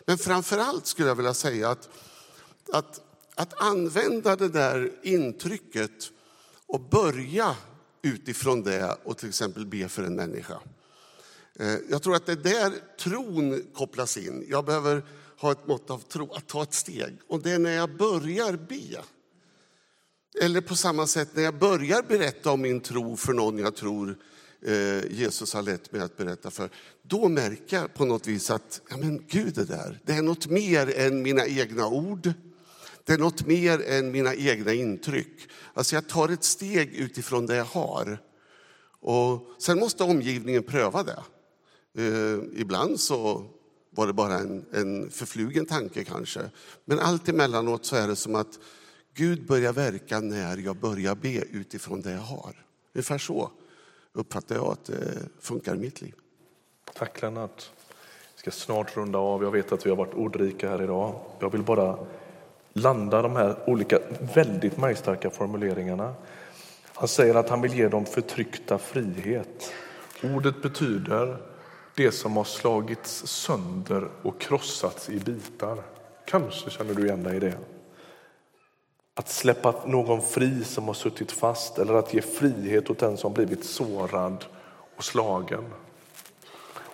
Men 0.07 0.19
framför 0.19 0.59
allt 0.59 0.87
skulle 0.87 1.09
jag 1.09 1.15
vilja 1.15 1.35
säga 1.35 1.71
att, 1.71 1.89
att, 2.73 3.01
att 3.35 3.63
använda 3.63 4.37
det 4.37 4.49
där 4.49 4.93
intrycket 5.03 6.11
och 6.67 6.81
börja 6.81 7.57
utifrån 8.03 8.63
det 8.63 8.97
och 9.05 9.19
till 9.19 9.29
exempel 9.29 9.67
be 9.67 9.89
för 9.89 10.03
en 10.03 10.15
människa. 10.15 10.61
Eh, 11.55 11.77
jag 11.91 12.03
tror 12.03 12.17
att 12.17 12.27
det 12.27 12.33
är 12.33 12.37
där 12.37 12.73
tron 12.99 13.63
kopplas 13.75 14.17
in. 14.17 14.47
Jag 14.49 14.65
behöver 14.65 15.03
ha 15.43 15.53
ett 15.53 15.67
mått 15.67 15.91
av 15.91 15.99
tro, 15.99 16.33
att 16.33 16.47
ta 16.47 16.63
ett 16.63 16.75
steg. 16.75 17.19
Och 17.29 17.43
det 17.43 17.51
är 17.51 17.59
när 17.59 17.73
jag 17.73 17.97
börjar 17.97 18.53
be. 18.53 19.03
Eller 20.45 20.61
på 20.61 20.77
samma 20.77 21.07
sätt 21.07 21.29
när 21.35 21.43
jag 21.43 21.59
börjar 21.59 22.03
berätta 22.03 22.51
om 22.51 22.61
min 22.61 22.81
tro 22.81 23.17
för 23.17 23.33
någon 23.33 23.59
jag 23.59 23.77
tror 23.77 24.19
eh, 24.67 25.13
Jesus 25.13 25.55
har 25.55 25.63
lett 25.63 25.93
mig 25.93 26.01
att 26.01 26.17
berätta 26.17 26.51
för. 26.51 26.71
Då 27.03 27.29
märker 27.29 27.77
jag 27.77 27.95
på 27.95 28.05
något 28.05 28.27
vis 28.27 28.51
att 28.51 28.81
ja, 28.91 28.97
men 28.97 29.25
Gud 29.29 29.59
är 29.59 29.65
där. 29.65 30.01
Det 30.05 30.13
är 30.13 30.23
något 30.23 30.47
mer 30.47 30.99
än 30.99 31.23
mina 31.23 31.47
egna 31.47 31.87
ord. 31.87 32.33
Det 33.05 33.13
är 33.13 33.19
något 33.19 33.47
mer 33.47 33.83
än 33.89 34.11
mina 34.11 34.35
egna 34.35 34.73
intryck. 34.73 35.49
Alltså 35.75 35.95
jag 35.95 36.09
tar 36.09 36.29
ett 36.29 36.45
steg 36.45 36.95
utifrån 36.95 37.47
det 37.47 37.57
jag 37.57 37.65
har. 37.65 38.19
Och 39.01 39.47
sen 39.59 39.79
måste 39.79 40.05
omgivningen 40.05 40.63
pröva 40.63 41.03
det. 41.03 41.23
Eh, 41.99 42.39
ibland 42.61 43.01
så 43.01 43.47
var 43.95 44.07
det 44.07 44.13
bara 44.13 44.39
en, 44.39 44.65
en 44.73 45.11
förflugen 45.11 45.67
tanke 45.67 46.05
kanske. 46.05 46.41
Men 46.85 46.99
allt 46.99 47.29
emellanåt 47.29 47.85
så 47.85 47.97
är 47.97 48.09
det 48.09 48.17
som 48.17 48.35
att 48.35 48.59
Gud 49.15 49.47
börjar 49.47 49.73
verka 49.73 50.21
när 50.21 50.57
jag 50.57 50.77
börjar 50.77 51.15
be 51.15 51.45
utifrån 51.51 52.01
det 52.01 52.11
jag 52.11 52.19
har. 52.19 52.65
Ungefär 52.95 53.19
så 53.19 53.51
uppfattar 54.13 54.55
jag 54.55 54.67
att 54.67 54.85
det 54.85 55.19
funkar 55.41 55.75
i 55.75 55.79
mitt 55.79 56.01
liv. 56.01 56.15
Tack 56.95 57.23
Lennart. 57.23 57.71
Vi 58.35 58.41
ska 58.41 58.51
snart 58.51 58.97
runda 58.97 59.19
av. 59.19 59.43
Jag 59.43 59.51
vet 59.51 59.73
att 59.73 59.87
vi 59.87 59.91
har 59.91 59.97
varit 59.97 60.15
ordrika 60.15 60.71
här 60.71 60.83
idag. 60.83 61.21
Jag 61.41 61.53
vill 61.53 61.63
bara 61.63 61.99
landa 62.73 63.23
de 63.23 63.37
här 63.37 63.71
olika 63.71 63.99
väldigt 64.35 64.77
majstarka 64.77 65.31
formuleringarna. 65.31 66.15
Han 66.95 67.09
säger 67.09 67.35
att 67.35 67.49
han 67.49 67.61
vill 67.61 67.75
ge 67.75 67.89
dem 67.89 68.07
förtryckta 68.07 68.79
frihet. 68.79 69.73
Ordet 70.23 70.63
betyder 70.63 71.52
det 71.95 72.13
som 72.13 72.37
har 72.37 72.45
slagits 72.45 73.27
sönder 73.27 74.09
och 74.23 74.41
krossats 74.41 75.11
i 75.11 75.19
bitar. 75.19 75.83
Kanske 76.25 76.71
känner 76.71 76.95
du 76.95 77.05
igen 77.07 77.23
dig 77.23 77.37
i 77.37 77.41
det. 77.41 77.59
Att 79.15 79.29
släppa 79.29 79.75
någon 79.87 80.23
fri 80.23 80.65
som 80.65 80.85
har 80.85 80.95
suttit 80.95 81.33
fast 81.33 81.79
eller 81.79 81.95
att 81.95 82.15
ge 82.15 82.23
frihet 82.23 82.91
åt 82.91 82.99
den 82.99 83.17
som 83.17 83.33
blivit 83.33 83.65
sårad 83.65 84.45
och 84.97 85.05
slagen. 85.05 85.65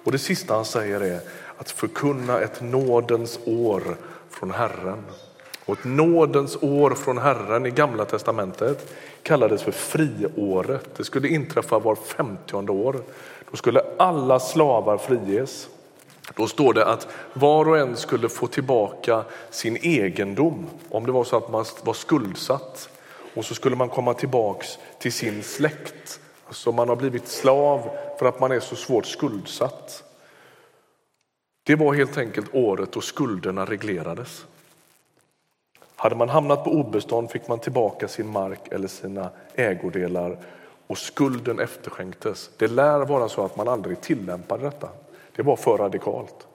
Och 0.04 0.12
Det 0.12 0.18
sista 0.18 0.54
han 0.54 0.64
säger 0.64 1.00
är 1.00 1.20
att 1.56 1.70
förkunna 1.70 2.40
ett 2.40 2.60
nådens 2.60 3.38
år 3.46 3.96
från 4.30 4.50
Herren. 4.50 5.04
Och 5.68 5.78
ett 5.78 5.84
nådens 5.84 6.56
år 6.60 6.90
från 6.90 7.18
Herren 7.18 7.66
i 7.66 7.70
Gamla 7.70 8.04
testamentet 8.04 8.94
kallades 9.22 9.62
för 9.62 9.72
friåret. 9.72 10.94
Det 10.96 11.04
skulle 11.04 11.28
inträffa 11.28 11.78
var 11.78 11.94
femtionde 11.94 12.72
år. 12.72 12.96
Då 13.50 13.56
skulle 13.56 13.82
alla 13.98 14.40
slavar 14.40 14.98
friges. 14.98 15.68
Då 16.36 16.46
står 16.46 16.74
det 16.74 16.86
att 16.86 17.08
var 17.32 17.68
och 17.68 17.78
en 17.78 17.96
skulle 17.96 18.28
få 18.28 18.46
tillbaka 18.46 19.24
sin 19.50 19.76
egendom 19.76 20.66
om 20.88 21.06
det 21.06 21.12
var 21.12 21.24
så 21.24 21.36
att 21.36 21.50
man 21.50 21.64
var 21.84 21.94
skuldsatt. 21.94 22.88
Och 23.34 23.44
så 23.44 23.54
skulle 23.54 23.76
man 23.76 23.88
komma 23.88 24.14
tillbaks 24.14 24.78
till 24.98 25.12
sin 25.12 25.42
släkt. 25.42 26.20
Alltså 26.46 26.72
man 26.72 26.88
har 26.88 26.96
blivit 26.96 27.28
slav 27.28 27.90
för 28.18 28.26
att 28.26 28.40
man 28.40 28.52
är 28.52 28.60
så 28.60 28.76
svårt 28.76 29.06
skuldsatt. 29.06 30.04
Det 31.62 31.74
var 31.74 31.94
helt 31.94 32.18
enkelt 32.18 32.54
året 32.54 32.92
då 32.92 33.00
skulderna 33.00 33.64
reglerades. 33.64 34.44
Hade 36.00 36.14
man 36.14 36.28
hamnat 36.28 36.64
på 36.64 36.70
obestånd 36.70 37.30
fick 37.30 37.48
man 37.48 37.58
tillbaka 37.58 38.08
sin 38.08 38.28
mark 38.28 38.68
eller 38.70 38.88
sina 38.88 39.30
ägodelar 39.54 40.38
och 40.86 40.98
skulden 40.98 41.58
efterskänktes. 41.60 42.50
Det 42.56 42.68
lär 42.68 42.98
vara 42.98 43.28
så 43.28 43.44
att 43.44 43.56
man 43.56 43.68
aldrig 43.68 44.00
tillämpade 44.00 44.64
detta. 44.64 44.88
Det 45.36 45.42
var 45.42 45.56
för 45.56 45.78
radikalt. 45.78 46.46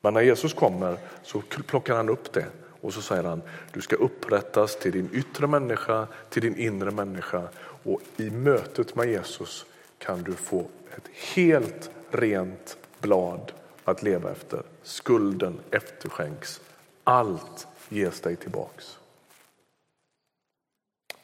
Men 0.00 0.14
när 0.14 0.20
Jesus 0.20 0.54
kommer 0.54 0.96
så 1.22 1.42
plockar 1.66 1.96
han 1.96 2.08
upp 2.08 2.32
det 2.32 2.46
och 2.80 2.92
så 2.94 3.02
säger 3.02 3.24
han 3.24 3.42
du 3.72 3.80
ska 3.80 3.96
upprättas 3.96 4.78
till 4.78 4.92
din 4.92 5.10
yttre 5.12 5.46
människa, 5.46 6.06
till 6.30 6.42
din 6.42 6.56
inre 6.56 6.90
människa 6.90 7.42
och 7.84 8.00
i 8.16 8.30
mötet 8.30 8.96
med 8.96 9.08
Jesus 9.08 9.66
kan 9.98 10.22
du 10.22 10.32
få 10.32 10.60
ett 10.96 11.08
helt 11.34 11.90
rent 12.10 12.76
blad 13.00 13.52
att 13.84 14.02
leva 14.02 14.30
efter. 14.30 14.62
Skulden 14.82 15.60
efterskänks. 15.70 16.60
Allt 17.04 17.66
ges 17.88 18.20
dig 18.20 18.36
tillbaks. 18.36 18.98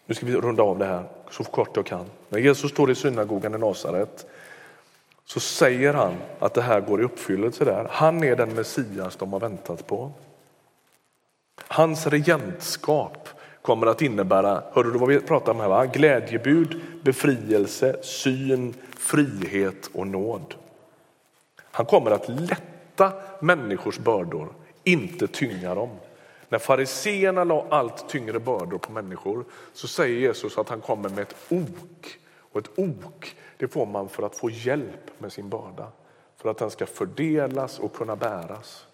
Nu 0.06 0.14
ska 0.14 0.26
vi 0.26 0.36
runda 0.36 0.62
av 0.62 0.78
det 0.78 0.84
här 0.84 1.04
så 1.30 1.44
kort 1.44 1.76
jag 1.76 1.86
kan. 1.86 2.06
När 2.28 2.38
Jesus 2.38 2.70
står 2.70 2.90
i 2.90 2.94
synagogan 2.94 3.54
i 3.54 3.58
Nasaret 3.58 4.26
så 5.24 5.40
säger 5.40 5.94
han 5.94 6.14
att 6.38 6.54
det 6.54 6.62
här 6.62 6.80
går 6.80 7.00
i 7.00 7.04
uppfyllelse 7.04 7.64
där. 7.64 7.86
Han 7.90 8.24
är 8.24 8.36
den 8.36 8.54
Messias 8.54 9.16
de 9.16 9.32
har 9.32 9.40
väntat 9.40 9.86
på. 9.86 10.12
Hans 11.68 12.06
regentskap 12.06 13.28
kommer 13.62 13.86
att 13.86 14.02
innebära, 14.02 14.62
hörde 14.72 14.92
du 14.92 14.98
vad 14.98 15.08
vi 15.08 15.20
pratade 15.20 15.50
om 15.50 15.60
här? 15.60 15.68
Va? 15.68 15.86
Glädjebud, 15.86 16.80
befrielse, 17.02 18.02
syn, 18.02 18.74
frihet 18.98 19.90
och 19.92 20.06
nåd. 20.06 20.54
Han 21.62 21.86
kommer 21.86 22.10
att 22.10 22.28
lätta 22.28 23.12
människors 23.40 23.98
bördor, 23.98 24.48
inte 24.84 25.26
tynga 25.26 25.74
dem. 25.74 25.90
När 26.50 26.58
fariseerna 26.58 27.44
la 27.44 27.66
allt 27.70 28.08
tyngre 28.08 28.40
bördor 28.40 28.78
på 28.78 28.92
människor 28.92 29.44
så 29.72 29.88
säger 29.88 30.20
Jesus 30.20 30.58
att 30.58 30.68
han 30.68 30.80
kommer 30.80 31.08
med 31.08 31.18
ett 31.18 31.36
ok. 31.48 32.18
Och 32.52 32.60
ett 32.60 32.78
ok 32.78 33.34
det 33.56 33.68
får 33.68 33.86
man 33.86 34.08
för 34.08 34.22
att 34.22 34.36
få 34.36 34.50
hjälp 34.50 35.10
med 35.20 35.32
sin 35.32 35.48
börda. 35.48 35.92
För 36.36 36.50
att 36.50 36.58
den 36.58 36.70
ska 36.70 36.86
fördelas 36.86 37.78
och 37.78 37.94
kunna 37.94 38.16
bäras. 38.16 38.86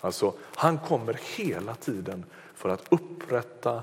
Alltså, 0.00 0.32
han 0.40 0.78
kommer 0.78 1.20
hela 1.36 1.74
tiden 1.74 2.24
för 2.54 2.68
att 2.68 2.84
upprätta 2.88 3.82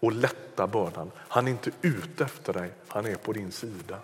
och 0.00 0.12
lätta 0.12 0.66
bördan. 0.66 1.10
Han 1.16 1.46
är 1.46 1.50
inte 1.50 1.70
ute 1.82 2.24
efter 2.24 2.52
dig, 2.52 2.70
han 2.88 3.06
är 3.06 3.14
på 3.14 3.32
din 3.32 3.52
sida. 3.52 3.98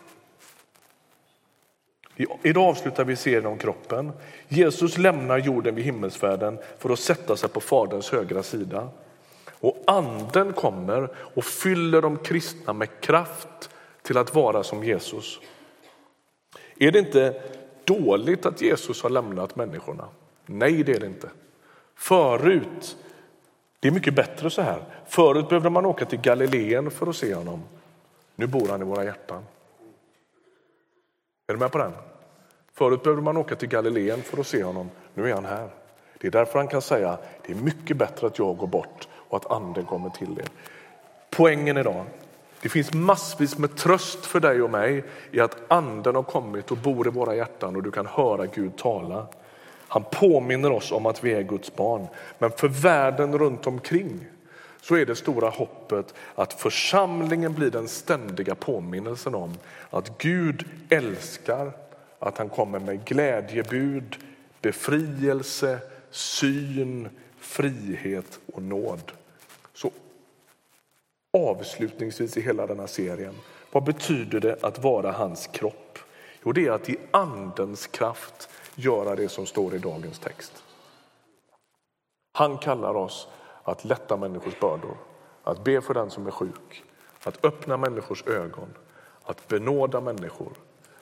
Idag 2.42 2.64
avslutar 2.64 3.04
vi 3.04 3.16
serien 3.16 3.46
om 3.46 3.58
kroppen. 3.58 4.12
Jesus 4.48 4.98
lämnar 4.98 5.38
jorden 5.38 5.74
vid 5.74 5.84
himmelsfärden 5.84 6.58
för 6.78 6.90
att 6.90 6.98
sätta 6.98 7.36
sig 7.36 7.48
på 7.48 7.60
Faderns 7.60 8.10
högra 8.10 8.42
sida. 8.42 8.88
Och 9.50 9.82
anden 9.86 10.52
kommer 10.52 11.08
och 11.16 11.44
fyller 11.44 12.02
de 12.02 12.18
kristna 12.18 12.72
med 12.72 13.00
kraft 13.00 13.70
till 14.02 14.18
att 14.18 14.34
vara 14.34 14.62
som 14.62 14.84
Jesus. 14.84 15.40
Är 16.78 16.92
det 16.92 16.98
inte 16.98 17.42
dåligt 17.84 18.46
att 18.46 18.62
Jesus 18.62 19.02
har 19.02 19.10
lämnat 19.10 19.56
människorna? 19.56 20.08
Nej, 20.46 20.82
det 20.82 20.92
är 20.92 21.00
det 21.00 21.06
inte. 21.06 21.28
Förut 21.94 22.96
Det 23.80 23.88
är 23.88 23.92
mycket 23.92 24.14
bättre 24.14 24.50
så 24.50 24.62
här. 24.62 24.84
Förut 25.06 25.48
behövde 25.48 25.70
man 25.70 25.86
åka 25.86 26.04
till 26.04 26.20
Galileen 26.20 26.90
för 26.90 27.06
att 27.06 27.16
se 27.16 27.34
honom. 27.34 27.62
Nu 28.36 28.46
bor 28.46 28.68
han 28.68 28.80
i 28.80 28.84
våra 28.84 29.04
hjärtan. 29.04 29.44
Är 31.46 31.52
du 31.52 31.58
med 31.58 31.72
på 31.72 31.78
den? 31.78 31.92
Förut 32.72 33.02
behövde 33.02 33.22
man 33.22 33.36
åka 33.36 33.56
till 33.56 33.68
Galileen 33.68 34.22
för 34.22 34.40
att 34.40 34.46
se 34.46 34.62
honom. 34.62 34.90
Nu 35.14 35.30
är 35.30 35.34
han 35.34 35.44
här. 35.44 35.68
Det 36.20 36.26
är 36.26 36.30
därför 36.30 36.58
han 36.58 36.68
kan 36.68 36.82
säga 36.82 37.18
det 37.46 37.52
är 37.52 37.56
mycket 37.56 37.96
bättre 37.96 38.26
att 38.26 38.38
jag 38.38 38.56
går 38.56 38.66
bort 38.66 39.08
och 39.12 39.36
att 39.36 39.50
anden 39.50 39.84
kommer 39.84 40.10
till 40.10 40.38
er. 40.38 40.48
Poängen 41.30 41.76
idag, 41.76 42.04
det 42.62 42.68
finns 42.68 42.94
massvis 42.94 43.58
med 43.58 43.76
tröst 43.76 44.26
för 44.26 44.40
dig 44.40 44.62
och 44.62 44.70
mig 44.70 45.04
i 45.30 45.40
att 45.40 45.56
anden 45.68 46.14
har 46.14 46.22
kommit 46.22 46.70
och 46.70 46.76
bor 46.76 47.06
i 47.06 47.10
våra 47.10 47.34
hjärtan 47.34 47.76
och 47.76 47.82
du 47.82 47.90
kan 47.90 48.06
höra 48.06 48.46
Gud 48.46 48.76
tala. 48.76 49.26
Han 49.88 50.04
påminner 50.12 50.72
oss 50.72 50.92
om 50.92 51.06
att 51.06 51.24
vi 51.24 51.32
är 51.32 51.42
Guds 51.42 51.76
barn. 51.76 52.06
Men 52.38 52.50
för 52.50 52.68
världen 52.68 53.38
runt 53.38 53.66
omkring 53.66 54.26
så 54.84 54.94
är 54.94 55.06
det 55.06 55.16
stora 55.16 55.48
hoppet 55.48 56.14
att 56.34 56.52
församlingen 56.52 57.54
blir 57.54 57.70
den 57.70 57.88
ständiga 57.88 58.54
påminnelsen 58.54 59.34
om 59.34 59.54
att 59.90 60.18
Gud 60.18 60.64
älskar, 60.90 61.72
att 62.18 62.38
han 62.38 62.48
kommer 62.48 62.78
med 62.78 63.04
glädjebud, 63.04 64.16
befrielse, 64.60 65.78
syn, 66.10 67.08
frihet 67.38 68.40
och 68.52 68.62
nåd. 68.62 69.12
Så 69.74 69.90
avslutningsvis 71.32 72.36
i 72.36 72.40
hela 72.40 72.66
den 72.66 72.80
här 72.80 72.86
serien, 72.86 73.34
vad 73.72 73.84
betyder 73.84 74.40
det 74.40 74.64
att 74.64 74.78
vara 74.78 75.12
hans 75.12 75.46
kropp? 75.46 75.98
Jo, 76.44 76.52
det 76.52 76.66
är 76.66 76.70
att 76.70 76.88
i 76.88 76.96
andens 77.10 77.86
kraft 77.86 78.48
göra 78.74 79.16
det 79.16 79.28
som 79.28 79.46
står 79.46 79.74
i 79.74 79.78
dagens 79.78 80.18
text. 80.18 80.52
Han 82.32 82.58
kallar 82.58 82.94
oss 82.94 83.28
att 83.64 83.84
lätta 83.84 84.16
människors 84.16 84.60
bördor, 84.60 84.96
att 85.42 85.64
be 85.64 85.80
för 85.80 85.94
den 85.94 86.10
som 86.10 86.26
är 86.26 86.30
sjuk, 86.30 86.84
att 87.24 87.44
öppna 87.44 87.76
människors 87.76 88.26
ögon, 88.26 88.68
att 89.22 89.48
benåda 89.48 90.00
människor, 90.00 90.52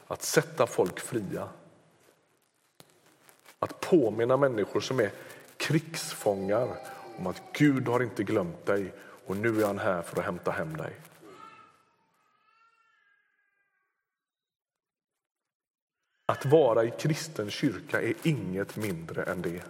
att 0.07 0.23
sätta 0.23 0.67
folk 0.67 1.01
fria. 1.01 1.49
Att 3.59 3.81
påminna 3.81 4.37
människor 4.37 4.81
som 4.81 5.01
är 5.01 5.11
krigsfångar 5.57 6.77
om 7.19 7.27
att 7.27 7.43
Gud 7.53 7.89
har 7.89 8.03
inte 8.03 8.25
glömt 8.25 8.67
dig 8.67 8.93
och 9.27 9.37
nu 9.37 9.63
är 9.63 9.67
han 9.67 9.79
här 9.79 10.03
för 10.03 10.19
att 10.19 10.25
hämta 10.25 10.51
hem 10.51 10.77
dig. 10.77 10.93
Att 16.27 16.47
vara 16.47 16.85
i 16.85 16.91
kristen 16.91 17.51
kyrka 17.51 18.03
är 18.03 18.15
inget 18.23 18.77
mindre 18.77 19.23
än 19.23 19.43
det. 19.43 19.63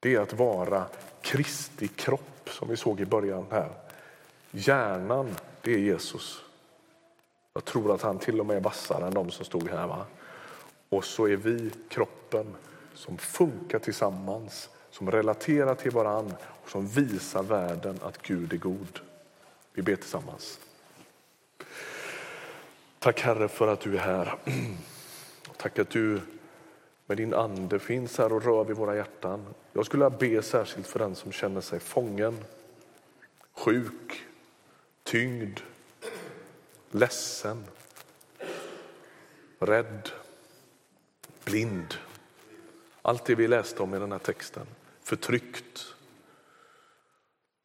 Det 0.00 0.14
är 0.14 0.20
att 0.20 0.32
vara 0.32 0.86
Kristi 1.22 1.88
kropp, 1.88 2.50
som 2.50 2.68
vi 2.68 2.76
såg 2.76 3.00
i 3.00 3.06
början 3.06 3.46
här. 3.50 3.70
Hjärnan, 4.50 5.36
det 5.62 5.74
är 5.74 5.78
Jesus. 5.78 6.42
Jag 7.52 7.64
tror 7.64 7.94
att 7.94 8.02
han 8.02 8.18
till 8.18 8.40
och 8.40 8.46
med 8.46 8.56
är 8.56 8.60
vassare 8.60 9.06
än 9.06 9.14
de 9.14 9.30
som 9.30 9.44
stod 9.44 9.68
här. 9.68 9.86
Va? 9.86 10.06
Och 10.88 11.04
så 11.04 11.28
är 11.28 11.36
vi 11.36 11.70
kroppen 11.88 12.46
som 12.94 13.18
funkar 13.18 13.78
tillsammans, 13.78 14.68
som 14.90 15.10
relaterar 15.10 15.74
till 15.74 15.90
varann 15.90 16.34
och 16.62 16.70
som 16.70 16.86
visar 16.86 17.42
världen 17.42 17.98
att 18.02 18.22
Gud 18.22 18.52
är 18.52 18.56
god. 18.56 19.00
Vi 19.72 19.82
ber 19.82 19.96
tillsammans. 19.96 20.58
Tack 22.98 23.20
Herre 23.20 23.48
för 23.48 23.68
att 23.68 23.80
du 23.80 23.94
är 23.96 24.00
här. 24.00 24.34
Tack 25.56 25.78
att 25.78 25.90
du 25.90 26.20
men 27.10 27.16
din 27.16 27.34
ande 27.34 27.78
finns 27.78 28.18
här 28.18 28.32
och 28.32 28.42
rör 28.42 28.64
vid 28.64 28.76
våra 28.76 28.96
hjärtan. 28.96 29.54
Jag 29.72 29.86
skulle 29.86 30.10
be 30.10 30.42
särskilt 30.42 30.86
för 30.86 30.98
den 30.98 31.14
som 31.14 31.32
känner 31.32 31.60
sig 31.60 31.80
fången, 31.80 32.36
sjuk, 33.52 34.24
tyngd, 35.02 35.60
ledsen, 36.90 37.64
rädd, 39.58 40.10
blind. 41.44 41.94
Allt 43.02 43.24
det 43.24 43.34
vi 43.34 43.48
läste 43.48 43.82
om 43.82 43.94
i 43.94 43.98
den 43.98 44.12
här 44.12 44.18
texten. 44.18 44.66
Förtryckt. 45.02 45.94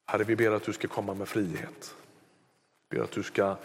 Herre, 0.06 0.24
vi 0.24 0.36
ber 0.36 0.52
att 0.52 0.64
du 0.64 0.74
ska 0.74 0.88
komma 0.88 1.14
med 1.14 1.28
frihet. 1.28 1.96
Vi 2.90 2.98
ber 2.98 3.04
att 3.04 3.12
du 3.12 3.24
ska 3.24 3.58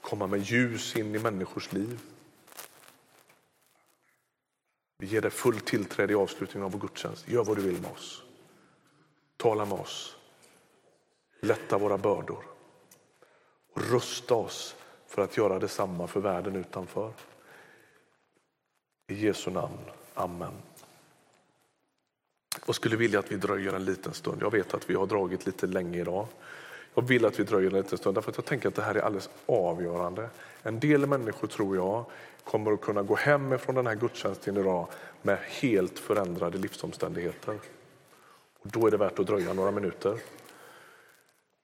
komma 0.00 0.26
med 0.26 0.40
ljus 0.40 0.96
in 0.96 1.14
i 1.14 1.18
människors 1.18 1.72
liv. 1.72 2.00
Vi 4.98 5.06
ger 5.06 5.20
dig 5.20 5.30
fullt 5.30 5.66
tillträde 5.66 6.12
i 6.12 6.16
avslutningen 6.16 6.64
av 6.64 6.72
vår 6.72 6.78
gudstjänst. 6.78 7.28
Gör 7.28 7.44
vad 7.44 7.56
du 7.56 7.62
vill 7.62 7.80
med 7.80 7.90
oss. 7.90 8.22
Tala 9.36 9.64
med 9.64 9.78
oss. 9.78 10.16
Lätta 11.40 11.78
våra 11.78 11.98
bördor. 11.98 12.44
Och 13.72 13.82
rusta 13.82 14.34
oss 14.34 14.76
för 15.06 15.22
att 15.22 15.36
göra 15.36 15.58
detsamma 15.58 16.06
för 16.06 16.20
världen 16.20 16.56
utanför. 16.56 17.12
I 19.06 19.14
Jesu 19.14 19.50
namn. 19.50 19.78
Amen. 20.14 20.52
Jag 22.66 22.74
skulle 22.74 22.96
vilja 22.96 23.18
att 23.18 23.32
vi 23.32 23.36
dröjer 23.36 23.72
en 23.72 23.84
liten 23.84 24.14
stund. 24.14 24.42
Jag 24.42 24.50
vet 24.50 24.74
att 24.74 24.90
vi 24.90 24.94
har 24.94 25.06
dragit 25.06 25.46
lite 25.46 25.66
länge 25.66 26.00
idag. 26.00 26.26
Jag 26.94 27.02
vill 27.02 27.24
att 27.24 27.40
vi 27.40 27.44
dröjer 27.44 27.70
en 27.70 27.76
liten 27.76 27.98
stund 27.98 28.16
därför 28.16 28.30
att 28.30 28.36
jag 28.36 28.44
tänker 28.44 28.68
att 28.68 28.74
det 28.74 28.82
här 28.82 28.94
är 28.94 29.00
alldeles 29.00 29.30
avgörande. 29.46 30.30
En 30.62 30.80
del 30.80 31.06
människor 31.06 31.48
tror 31.48 31.76
jag 31.76 32.04
kommer 32.48 32.72
att 32.72 32.80
kunna 32.80 33.02
gå 33.02 33.14
hem 33.14 33.58
från 33.58 33.74
den 33.74 33.86
här 33.86 33.94
gudstjänsten 33.94 34.56
idag 34.56 34.86
med 35.22 35.38
helt 35.38 35.98
förändrade 35.98 36.58
livsomständigheter. 36.58 37.58
Och 38.60 38.70
då 38.70 38.86
är 38.86 38.90
det 38.90 38.96
värt 38.96 39.18
att 39.18 39.26
dröja 39.26 39.52
några 39.52 39.70
minuter. 39.70 40.18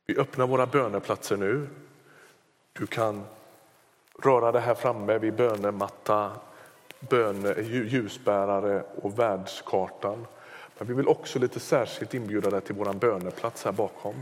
Vi 0.07 0.17
öppnar 0.17 0.47
våra 0.47 0.67
böneplatser 0.67 1.37
nu. 1.37 1.67
Du 2.73 2.87
kan 2.87 3.25
röra 4.23 4.53
dig 4.53 4.63
här 4.63 4.75
framme 4.75 5.19
vid 5.19 5.35
bönematta, 5.35 6.31
böne, 7.01 7.61
ljusbärare 7.63 8.85
och 9.03 9.19
världskartan. 9.19 10.27
Men 10.79 10.89
vi 10.89 10.95
vill 10.95 11.09
också 11.09 11.39
lite 11.39 11.61
särskilt 11.61 12.15
inbjuda 12.15 12.51
dig 12.51 12.61
till 12.61 12.75
vår 12.75 12.93
böneplats 12.93 13.65
här 13.65 13.73
bakom. 13.73 14.15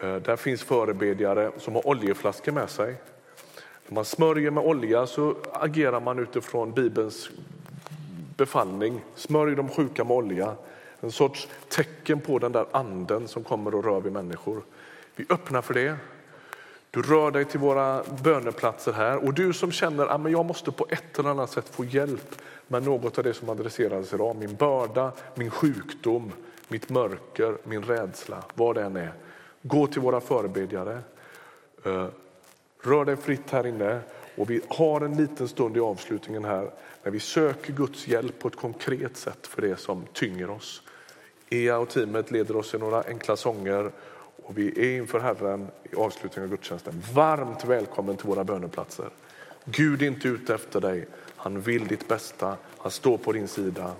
Eh, 0.00 0.16
där 0.16 0.36
finns 0.36 0.62
förebedjare 0.62 1.50
som 1.58 1.74
har 1.74 1.86
oljeflaskor 1.86 2.52
med 2.52 2.70
sig. 2.70 2.96
När 3.88 3.94
man 3.94 4.04
smörjer 4.04 4.50
med 4.50 4.64
olja 4.64 5.06
så 5.06 5.34
agerar 5.52 6.00
man 6.00 6.18
utifrån 6.18 6.72
Bibelns 6.72 7.30
befallning. 8.36 9.00
Smörj 9.14 9.54
de 9.54 9.68
sjuka 9.68 10.04
med 10.04 10.16
olja. 10.16 10.54
En 11.00 11.12
sorts 11.12 11.48
tecken 11.68 12.20
på 12.20 12.38
den 12.38 12.52
där 12.52 12.66
anden 12.70 13.28
som 13.28 13.44
kommer 13.44 13.74
och 13.74 13.84
rör 13.84 14.00
vid 14.00 14.12
människor. 14.12 14.62
Vi 15.16 15.26
öppnar 15.28 15.62
för 15.62 15.74
det. 15.74 15.96
Du 16.90 17.02
rör 17.02 17.30
dig 17.30 17.44
till 17.44 17.60
våra 17.60 18.02
böneplatser 18.22 18.92
här 18.92 19.24
och 19.24 19.34
du 19.34 19.52
som 19.52 19.72
känner 19.72 20.06
ah, 20.06 20.14
att 20.14 20.30
jag 20.30 20.46
måste 20.46 20.72
på 20.72 20.86
ett 20.90 21.18
eller 21.18 21.30
annat 21.30 21.50
sätt 21.50 21.68
få 21.68 21.84
hjälp 21.84 22.34
med 22.66 22.82
något 22.82 23.18
av 23.18 23.24
det 23.24 23.34
som 23.34 23.50
adresserades 23.50 24.12
idag. 24.12 24.36
Min 24.36 24.54
börda, 24.54 25.12
min 25.34 25.50
sjukdom, 25.50 26.32
mitt 26.68 26.90
mörker, 26.90 27.56
min 27.64 27.82
rädsla, 27.82 28.44
vad 28.54 28.74
det 28.74 28.82
än 28.82 28.96
är. 28.96 29.12
Gå 29.62 29.86
till 29.86 30.00
våra 30.00 30.20
förebedjare. 30.20 30.98
Eh, 31.84 32.06
Rör 32.86 33.04
dig 33.04 33.16
fritt 33.16 33.50
här 33.50 33.66
inne 33.66 34.00
och 34.36 34.50
vi 34.50 34.60
har 34.68 35.00
en 35.00 35.16
liten 35.16 35.48
stund 35.48 35.76
i 35.76 35.80
avslutningen 35.80 36.44
här 36.44 36.70
när 37.02 37.10
vi 37.10 37.20
söker 37.20 37.72
Guds 37.72 38.08
hjälp 38.08 38.38
på 38.38 38.48
ett 38.48 38.56
konkret 38.56 39.16
sätt 39.16 39.46
för 39.46 39.62
det 39.62 39.76
som 39.76 40.06
tynger 40.12 40.50
oss. 40.50 40.82
Ea 41.50 41.78
och 41.78 41.88
teamet 41.88 42.30
leder 42.30 42.56
oss 42.56 42.74
i 42.74 42.78
några 42.78 43.02
enkla 43.02 43.36
sånger 43.36 43.90
och 44.42 44.58
vi 44.58 44.68
är 44.68 44.96
inför 44.96 45.20
Herren 45.20 45.68
i 45.92 45.96
avslutningen 45.96 46.50
av 46.50 46.56
gudstjänsten. 46.56 47.02
Varmt 47.14 47.64
välkommen 47.64 48.16
till 48.16 48.28
våra 48.28 48.44
böneplatser. 48.44 49.08
Gud 49.64 50.02
är 50.02 50.06
inte 50.06 50.28
ute 50.28 50.54
efter 50.54 50.80
dig. 50.80 51.06
Han 51.36 51.60
vill 51.60 51.86
ditt 51.86 52.08
bästa. 52.08 52.56
Han 52.78 52.90
står 52.90 53.18
på 53.18 53.32
din 53.32 53.48
sida. 53.48 53.92